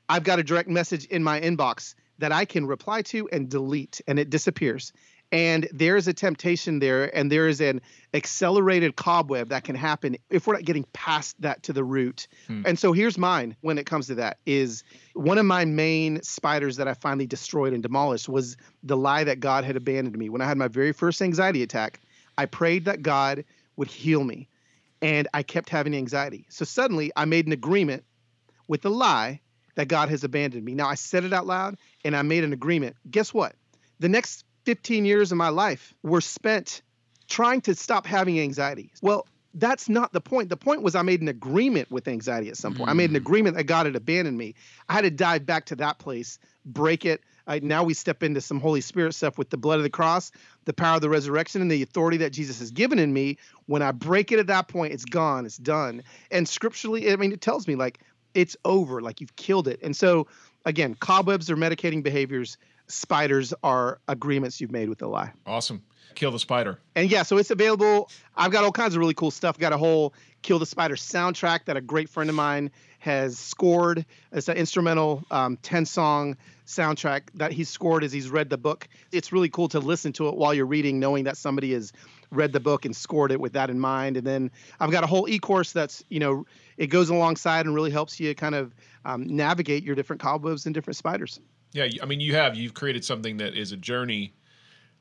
i've 0.08 0.24
got 0.24 0.40
a 0.40 0.42
direct 0.42 0.68
message 0.68 1.04
in 1.04 1.22
my 1.22 1.40
inbox 1.40 1.94
that 2.18 2.32
i 2.32 2.44
can 2.44 2.66
reply 2.66 3.02
to 3.02 3.28
and 3.32 3.48
delete 3.48 4.00
and 4.06 4.18
it 4.18 4.30
disappears. 4.30 4.92
And 5.32 5.68
there's 5.72 6.08
a 6.08 6.12
temptation 6.12 6.80
there 6.80 7.16
and 7.16 7.30
there 7.30 7.46
is 7.46 7.60
an 7.60 7.82
accelerated 8.12 8.96
cobweb 8.96 9.50
that 9.50 9.62
can 9.62 9.76
happen 9.76 10.16
if 10.28 10.48
we're 10.48 10.54
not 10.54 10.64
getting 10.64 10.84
past 10.92 11.40
that 11.40 11.62
to 11.64 11.72
the 11.72 11.84
root. 11.84 12.26
Hmm. 12.48 12.62
and 12.66 12.78
so 12.78 12.92
here's 12.92 13.16
mine 13.16 13.56
when 13.60 13.78
it 13.78 13.86
comes 13.86 14.08
to 14.08 14.16
that 14.16 14.38
is 14.44 14.82
one 15.14 15.38
of 15.38 15.46
my 15.46 15.64
main 15.64 16.20
spiders 16.22 16.76
that 16.76 16.88
i 16.88 16.94
finally 16.94 17.26
destroyed 17.26 17.72
and 17.72 17.82
demolished 17.82 18.28
was 18.28 18.56
the 18.82 18.96
lie 18.96 19.24
that 19.24 19.38
god 19.40 19.64
had 19.64 19.76
abandoned 19.76 20.18
me. 20.18 20.28
When 20.28 20.42
i 20.42 20.46
had 20.46 20.58
my 20.58 20.68
very 20.68 20.92
first 20.92 21.22
anxiety 21.22 21.62
attack 21.62 22.00
i 22.36 22.44
prayed 22.46 22.84
that 22.86 23.02
god 23.02 23.44
would 23.76 23.88
heal 23.88 24.24
me 24.24 24.48
and 25.00 25.28
i 25.32 25.42
kept 25.42 25.68
having 25.70 25.94
anxiety. 25.94 26.44
So 26.50 26.64
suddenly 26.64 27.12
i 27.14 27.24
made 27.24 27.46
an 27.46 27.52
agreement 27.52 28.04
with 28.70 28.82
the 28.82 28.90
lie 28.90 29.40
that 29.74 29.88
god 29.88 30.08
has 30.08 30.24
abandoned 30.24 30.64
me 30.64 30.74
now 30.74 30.88
i 30.88 30.94
said 30.94 31.24
it 31.24 31.32
out 31.32 31.46
loud 31.46 31.76
and 32.04 32.16
i 32.16 32.22
made 32.22 32.44
an 32.44 32.52
agreement 32.52 32.96
guess 33.10 33.34
what 33.34 33.54
the 33.98 34.08
next 34.08 34.44
15 34.64 35.04
years 35.04 35.32
of 35.32 35.38
my 35.38 35.48
life 35.48 35.94
were 36.02 36.20
spent 36.20 36.82
trying 37.28 37.60
to 37.62 37.74
stop 37.74 38.06
having 38.06 38.38
anxiety. 38.38 38.92
Well, 39.00 39.26
that's 39.54 39.88
not 39.88 40.12
the 40.12 40.20
point. 40.20 40.48
The 40.48 40.56
point 40.56 40.82
was 40.82 40.94
I 40.94 41.02
made 41.02 41.22
an 41.22 41.28
agreement 41.28 41.90
with 41.90 42.06
anxiety 42.06 42.48
at 42.50 42.56
some 42.56 42.74
point. 42.74 42.90
I 42.90 42.92
made 42.92 43.10
an 43.10 43.16
hmm. 43.16 43.24
agreement 43.24 43.56
that 43.56 43.64
God 43.64 43.86
had 43.86 43.96
abandoned 43.96 44.36
me. 44.36 44.54
I 44.88 44.92
had 44.92 45.02
to 45.02 45.10
dive 45.10 45.46
back 45.46 45.66
to 45.66 45.76
that 45.76 45.98
place, 45.98 46.38
break 46.64 47.04
it. 47.04 47.22
I, 47.46 47.58
now 47.60 47.82
we 47.82 47.94
step 47.94 48.22
into 48.22 48.40
some 48.40 48.60
Holy 48.60 48.80
Spirit 48.80 49.12
stuff 49.14 49.38
with 49.38 49.50
the 49.50 49.56
blood 49.56 49.78
of 49.78 49.82
the 49.82 49.90
cross, 49.90 50.30
the 50.66 50.72
power 50.72 50.96
of 50.96 51.00
the 51.00 51.08
resurrection, 51.08 51.62
and 51.62 51.70
the 51.70 51.82
authority 51.82 52.18
that 52.18 52.30
Jesus 52.30 52.60
has 52.60 52.70
given 52.70 53.00
in 53.00 53.12
me. 53.12 53.38
When 53.66 53.82
I 53.82 53.90
break 53.90 54.30
it 54.30 54.38
at 54.38 54.46
that 54.48 54.68
point, 54.68 54.92
it's 54.92 55.04
gone, 55.04 55.46
it's 55.46 55.56
done. 55.56 56.04
And 56.30 56.48
scripturally, 56.48 57.10
I 57.10 57.16
mean, 57.16 57.32
it 57.32 57.40
tells 57.40 57.66
me 57.66 57.74
like 57.74 57.98
it's 58.34 58.56
over, 58.64 59.00
like 59.00 59.20
you've 59.20 59.36
killed 59.36 59.68
it. 59.68 59.80
And 59.82 59.94
so, 59.96 60.26
again, 60.64 60.94
cobwebs 61.00 61.50
are 61.50 61.56
medicating 61.56 62.02
behaviors, 62.02 62.58
spiders 62.90 63.54
are 63.62 64.00
agreements 64.08 64.60
you've 64.60 64.72
made 64.72 64.88
with 64.88 64.98
the 64.98 65.08
lie. 65.08 65.32
Awesome. 65.46 65.82
Kill 66.14 66.30
the 66.30 66.38
spider. 66.38 66.78
And 66.96 67.10
yeah, 67.10 67.22
so 67.22 67.38
it's 67.38 67.50
available. 67.50 68.10
I've 68.36 68.50
got 68.50 68.64
all 68.64 68.72
kinds 68.72 68.94
of 68.94 69.00
really 69.00 69.14
cool 69.14 69.30
stuff. 69.30 69.58
Got 69.58 69.72
a 69.72 69.78
whole 69.78 70.12
Kill 70.42 70.58
the 70.58 70.66
Spider 70.66 70.96
soundtrack 70.96 71.66
that 71.66 71.76
a 71.76 71.80
great 71.80 72.08
friend 72.08 72.30
of 72.30 72.36
mine 72.36 72.70
has 72.98 73.38
scored. 73.38 74.04
It's 74.32 74.48
an 74.48 74.56
instrumental 74.56 75.22
um, 75.30 75.56
10 75.58 75.86
song 75.86 76.36
soundtrack 76.66 77.22
that 77.34 77.52
he's 77.52 77.68
scored 77.68 78.04
as 78.04 78.12
he's 78.12 78.30
read 78.30 78.50
the 78.50 78.58
book. 78.58 78.88
It's 79.12 79.32
really 79.32 79.48
cool 79.48 79.68
to 79.68 79.80
listen 79.80 80.12
to 80.14 80.28
it 80.28 80.36
while 80.36 80.54
you're 80.54 80.66
reading, 80.66 80.98
knowing 80.98 81.24
that 81.24 81.36
somebody 81.36 81.72
has 81.72 81.92
read 82.30 82.52
the 82.52 82.60
book 82.60 82.84
and 82.84 82.94
scored 82.94 83.32
it 83.32 83.40
with 83.40 83.54
that 83.54 83.70
in 83.70 83.80
mind. 83.80 84.16
And 84.16 84.26
then 84.26 84.50
I've 84.78 84.90
got 84.90 85.04
a 85.04 85.06
whole 85.06 85.28
e 85.28 85.38
course 85.38 85.72
that's, 85.72 86.04
you 86.08 86.20
know, 86.20 86.46
it 86.76 86.86
goes 86.86 87.10
alongside 87.10 87.66
and 87.66 87.74
really 87.74 87.90
helps 87.90 88.20
you 88.20 88.34
kind 88.34 88.54
of 88.54 88.74
um, 89.04 89.26
navigate 89.26 89.82
your 89.82 89.94
different 89.94 90.20
cobwebs 90.20 90.66
and 90.66 90.74
different 90.74 90.96
spiders. 90.96 91.40
Yeah, 91.72 91.86
I 92.02 92.06
mean, 92.06 92.20
you 92.20 92.34
have 92.34 92.56
you've 92.56 92.74
created 92.74 93.04
something 93.04 93.36
that 93.38 93.54
is 93.54 93.72
a 93.72 93.76
journey. 93.76 94.34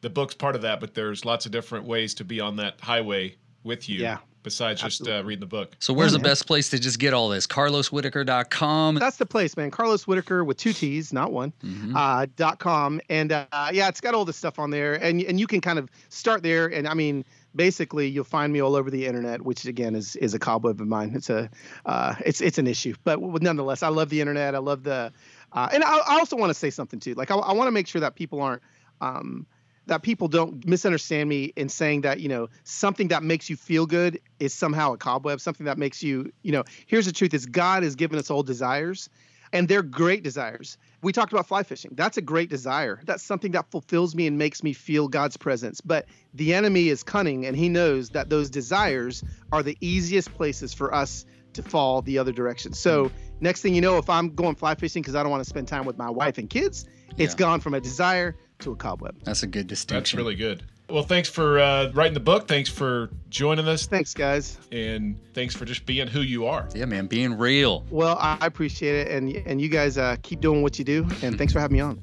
The 0.01 0.09
book's 0.09 0.35
part 0.35 0.55
of 0.55 0.61
that, 0.61 0.79
but 0.79 0.93
there's 0.93 1.25
lots 1.25 1.45
of 1.45 1.51
different 1.51 1.85
ways 1.85 2.13
to 2.15 2.23
be 2.23 2.39
on 2.39 2.55
that 2.57 2.79
highway 2.81 3.35
with 3.63 3.89
you. 3.89 3.99
Yeah, 3.99 4.19
Besides 4.43 4.81
just 4.81 5.05
uh, 5.07 5.21
reading 5.25 5.41
the 5.41 5.45
book. 5.45 5.75
So 5.79 5.91
where's 5.93 6.13
the 6.13 6.19
best 6.19 6.47
place 6.47 6.69
to 6.69 6.79
just 6.79 6.99
get 6.99 7.13
all 7.13 7.27
this? 7.27 7.45
CarlosWhittaker.com. 7.45 8.95
That's 8.95 9.17
the 9.17 9.25
place, 9.25 9.57
man. 9.57 9.71
Carlos 9.71 10.07
Whittaker 10.07 10.43
with 10.45 10.57
two 10.57 10.71
T's, 10.73 11.11
not 11.11 11.31
one. 11.33 11.51
Mhm. 11.63 11.93
uh, 11.95 12.27
dot 12.37 12.59
com 12.59 13.01
and 13.09 13.31
uh, 13.31 13.45
yeah 13.73 13.87
it's 13.89 13.99
got 14.01 14.13
all 14.13 14.23
this 14.25 14.37
stuff 14.37 14.59
on 14.59 14.69
there 14.69 14.93
and 14.95 15.21
and 15.21 15.39
you 15.39 15.47
can 15.47 15.59
kind 15.61 15.77
of 15.79 15.89
start 16.09 16.43
there 16.43 16.67
and 16.67 16.87
i 16.87 16.93
mean 16.93 17.25
basically 17.55 18.07
you'll 18.07 18.23
find 18.23 18.53
me 18.53 18.59
all 18.61 18.75
over 18.75 18.89
the 18.91 19.05
internet 19.05 19.41
which 19.41 19.65
again 19.65 19.95
is 19.95 20.15
is 20.17 20.33
a 20.33 20.39
cobweb 20.39 20.79
of 20.79 20.87
mine 20.87 21.11
it's 21.15 21.29
a 21.29 21.49
uh, 21.85 22.15
it's 22.25 22.41
it's 22.41 22.57
an 22.57 22.67
issue 22.67 22.93
but 23.03 23.19
nonetheless 23.41 23.83
i 23.83 23.87
love 23.87 24.09
the 24.09 24.21
internet 24.21 24.55
i 24.55 24.59
love 24.59 24.83
the 24.83 25.11
uh, 25.53 25.69
and 25.71 25.83
I, 25.83 25.97
I 25.97 26.19
also 26.19 26.35
want 26.35 26.49
to 26.49 26.53
say 26.53 26.69
something 26.69 26.99
too 26.99 27.13
like 27.13 27.31
i, 27.31 27.35
I 27.35 27.53
want 27.53 27.67
to 27.67 27.71
make 27.71 27.87
sure 27.87 28.01
that 28.01 28.15
people 28.15 28.41
aren't 28.41 28.61
um, 29.01 29.45
that 29.89 30.03
people 30.03 30.27
don't 30.27 30.65
misunderstand 30.65 31.27
me 31.27 31.45
in 31.55 31.67
saying 31.67 32.01
that 32.01 32.19
you 32.19 32.29
know 32.29 32.47
something 32.63 33.09
that 33.09 33.23
makes 33.23 33.49
you 33.49 33.55
feel 33.55 33.85
good 33.85 34.19
is 34.39 34.53
somehow 34.53 34.93
a 34.93 34.97
cobweb. 34.97 35.41
Something 35.41 35.65
that 35.65 35.77
makes 35.77 36.01
you 36.01 36.31
you 36.41 36.51
know 36.51 36.63
here's 36.87 37.05
the 37.05 37.11
truth 37.11 37.33
is 37.33 37.45
god 37.45 37.83
has 37.83 37.95
given 37.95 38.17
us 38.17 38.29
all 38.29 38.43
desires 38.43 39.09
and 39.51 39.67
they're 39.67 39.81
great 39.81 40.21
desires. 40.21 40.77
We 41.01 41.11
talked 41.11 41.33
about 41.33 41.47
fly 41.47 41.63
fishing. 41.63 41.91
That's 41.95 42.17
a 42.17 42.21
great 42.21 42.51
desire. 42.51 43.01
That's 43.03 43.23
something 43.23 43.53
that 43.53 43.71
fulfills 43.71 44.13
me 44.13 44.27
and 44.27 44.37
makes 44.37 44.61
me 44.61 44.73
feel 44.73 45.07
god's 45.07 45.37
presence. 45.37 45.81
But 45.81 46.05
the 46.35 46.53
enemy 46.53 46.89
is 46.89 47.01
cunning 47.01 47.47
and 47.47 47.57
he 47.57 47.67
knows 47.67 48.11
that 48.11 48.29
those 48.29 48.51
desires 48.51 49.23
are 49.51 49.63
the 49.63 49.75
easiest 49.81 50.31
places 50.35 50.73
for 50.73 50.93
us 50.93 51.25
to 51.53 51.63
fall 51.63 52.01
the 52.01 52.17
other 52.17 52.31
direction 52.31 52.73
so 52.73 53.11
next 53.41 53.61
thing 53.61 53.73
you 53.75 53.81
know 53.81 53.97
if 53.97 54.09
i'm 54.09 54.33
going 54.35 54.55
fly 54.55 54.75
fishing 54.75 55.01
because 55.01 55.15
i 55.15 55.21
don't 55.23 55.31
want 55.31 55.43
to 55.43 55.49
spend 55.49 55.67
time 55.67 55.85
with 55.85 55.97
my 55.97 56.09
wife 56.09 56.37
and 56.37 56.49
kids 56.49 56.85
it's 57.17 57.35
gone 57.35 57.59
from 57.59 57.73
a 57.73 57.81
desire 57.81 58.35
to 58.59 58.71
a 58.71 58.75
cobweb 58.75 59.15
That's 59.23 59.43
a 59.43 59.47
good 59.47 59.67
distinction. 59.67 59.99
That's 59.99 60.13
really 60.13 60.35
good. 60.35 60.63
Well, 60.89 61.03
thanks 61.03 61.29
for 61.29 61.59
uh, 61.59 61.91
writing 61.93 62.15
the 62.15 62.19
book. 62.19 62.47
Thanks 62.47 62.67
for 62.69 63.11
joining 63.29 63.67
us, 63.67 63.85
thanks 63.85 64.13
guys 64.13 64.57
and 64.71 65.19
thanks 65.33 65.55
for 65.55 65.65
just 65.65 65.85
being 65.85 66.07
who 66.07 66.21
you 66.21 66.45
are. 66.47 66.67
Yeah, 66.73 66.85
man, 66.85 67.05
being 67.07 67.37
real. 67.37 67.85
Well, 67.89 68.17
I 68.19 68.37
appreciate 68.41 68.95
it, 68.95 69.11
and 69.11 69.35
and 69.47 69.61
you 69.61 69.69
guys 69.69 69.97
uh, 69.97 70.15
keep 70.23 70.39
doing 70.41 70.61
what 70.61 70.79
you 70.79 70.85
do, 70.85 71.07
and 71.21 71.37
thanks 71.37 71.53
for 71.53 71.59
having 71.59 71.77
me 71.77 71.81
on. 71.81 71.99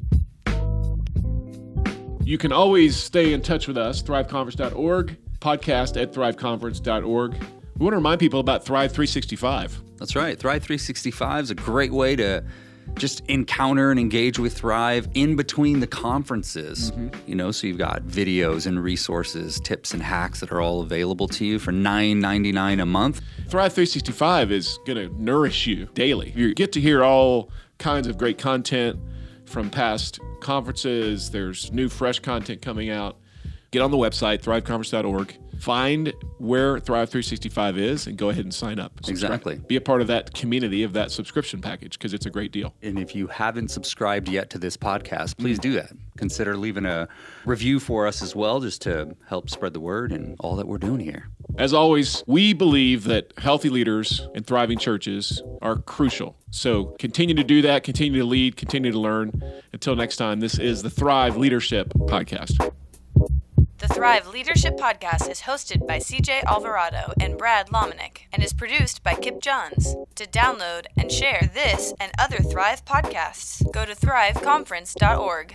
You 2.24 2.38
can 2.38 2.52
always 2.52 2.96
stay 2.96 3.32
in 3.32 3.42
touch 3.42 3.68
with 3.68 3.78
us, 3.78 4.02
thriveconference.org, 4.02 5.16
podcast 5.40 6.00
at 6.00 6.12
thriveconference.org. 6.12 7.36
We 7.78 7.84
want 7.84 7.92
to 7.92 7.96
remind 7.96 8.20
people 8.20 8.40
about 8.40 8.64
Thrive 8.64 8.90
365. 8.90 9.82
That's 9.98 10.16
right. 10.16 10.38
Thrive 10.38 10.62
365 10.62 11.44
is 11.44 11.50
a 11.50 11.54
great 11.54 11.92
way 11.92 12.16
to 12.16 12.42
just 12.94 13.20
encounter 13.28 13.90
and 13.90 14.00
engage 14.00 14.38
with 14.38 14.56
Thrive 14.56 15.08
in 15.12 15.36
between 15.36 15.80
the 15.80 15.86
conferences. 15.86 16.90
Mm-hmm. 16.92 17.28
You 17.28 17.34
know, 17.34 17.50
so 17.50 17.66
you've 17.66 17.76
got 17.76 18.04
videos 18.04 18.66
and 18.66 18.82
resources, 18.82 19.60
tips 19.60 19.92
and 19.92 20.02
hacks 20.02 20.40
that 20.40 20.50
are 20.52 20.62
all 20.62 20.80
available 20.80 21.28
to 21.28 21.44
you 21.44 21.58
for 21.58 21.70
$9.99 21.70 22.80
a 22.80 22.86
month. 22.86 23.20
Thrive 23.48 23.74
365 23.74 24.52
is 24.52 24.78
going 24.86 24.96
to 24.96 25.22
nourish 25.22 25.66
you 25.66 25.86
daily. 25.92 26.32
You 26.34 26.54
get 26.54 26.72
to 26.72 26.80
hear 26.80 27.04
all 27.04 27.50
kinds 27.76 28.06
of 28.06 28.16
great 28.16 28.38
content 28.38 28.98
from 29.44 29.68
past 29.68 30.18
conferences. 30.40 31.30
There's 31.30 31.70
new, 31.72 31.90
fresh 31.90 32.20
content 32.20 32.62
coming 32.62 32.88
out. 32.88 33.18
Get 33.70 33.82
on 33.82 33.90
the 33.90 33.98
website, 33.98 34.42
thriveconference.org. 34.42 35.36
Find 35.58 36.12
where 36.38 36.78
Thrive 36.78 37.08
365 37.08 37.78
is 37.78 38.06
and 38.06 38.16
go 38.16 38.30
ahead 38.30 38.44
and 38.44 38.54
sign 38.54 38.78
up. 38.78 38.92
Subscribe. 39.04 39.32
Exactly. 39.32 39.56
Be 39.66 39.76
a 39.76 39.80
part 39.80 40.00
of 40.00 40.06
that 40.08 40.34
community 40.34 40.82
of 40.82 40.92
that 40.92 41.10
subscription 41.10 41.60
package 41.60 41.98
because 41.98 42.14
it's 42.14 42.26
a 42.26 42.30
great 42.30 42.52
deal. 42.52 42.74
And 42.82 42.98
if 42.98 43.14
you 43.14 43.26
haven't 43.26 43.70
subscribed 43.70 44.28
yet 44.28 44.50
to 44.50 44.58
this 44.58 44.76
podcast, 44.76 45.36
please 45.36 45.58
do 45.58 45.72
that. 45.74 45.90
Consider 46.16 46.56
leaving 46.56 46.86
a 46.86 47.08
review 47.44 47.78
for 47.78 48.06
us 48.06 48.22
as 48.22 48.34
well, 48.34 48.60
just 48.60 48.82
to 48.82 49.16
help 49.28 49.50
spread 49.50 49.72
the 49.72 49.80
word 49.80 50.12
and 50.12 50.36
all 50.40 50.56
that 50.56 50.66
we're 50.66 50.78
doing 50.78 51.00
here. 51.00 51.28
As 51.58 51.72
always, 51.72 52.22
we 52.26 52.52
believe 52.52 53.04
that 53.04 53.32
healthy 53.38 53.70
leaders 53.70 54.26
and 54.34 54.46
thriving 54.46 54.78
churches 54.78 55.42
are 55.62 55.76
crucial. 55.76 56.36
So 56.50 56.96
continue 56.98 57.34
to 57.34 57.44
do 57.44 57.62
that, 57.62 57.82
continue 57.82 58.20
to 58.20 58.26
lead, 58.26 58.56
continue 58.56 58.92
to 58.92 58.98
learn. 58.98 59.42
Until 59.72 59.96
next 59.96 60.16
time, 60.16 60.40
this 60.40 60.58
is 60.58 60.82
the 60.82 60.90
Thrive 60.90 61.36
Leadership 61.36 61.92
Podcast. 61.94 62.75
Thrive 63.96 64.26
Leadership 64.26 64.76
Podcast 64.76 65.30
is 65.30 65.40
hosted 65.40 65.86
by 65.86 65.96
CJ 65.96 66.44
Alvarado 66.44 67.14
and 67.18 67.38
Brad 67.38 67.68
Lomenick 67.68 68.26
and 68.30 68.44
is 68.44 68.52
produced 68.52 69.02
by 69.02 69.14
Kip 69.14 69.40
Johns. 69.40 69.96
To 70.16 70.26
download 70.26 70.84
and 70.98 71.10
share 71.10 71.50
this 71.54 71.94
and 71.98 72.12
other 72.18 72.36
Thrive 72.36 72.84
podcasts, 72.84 73.64
go 73.72 73.86
to 73.86 73.94
thriveconference.org. 73.94 75.54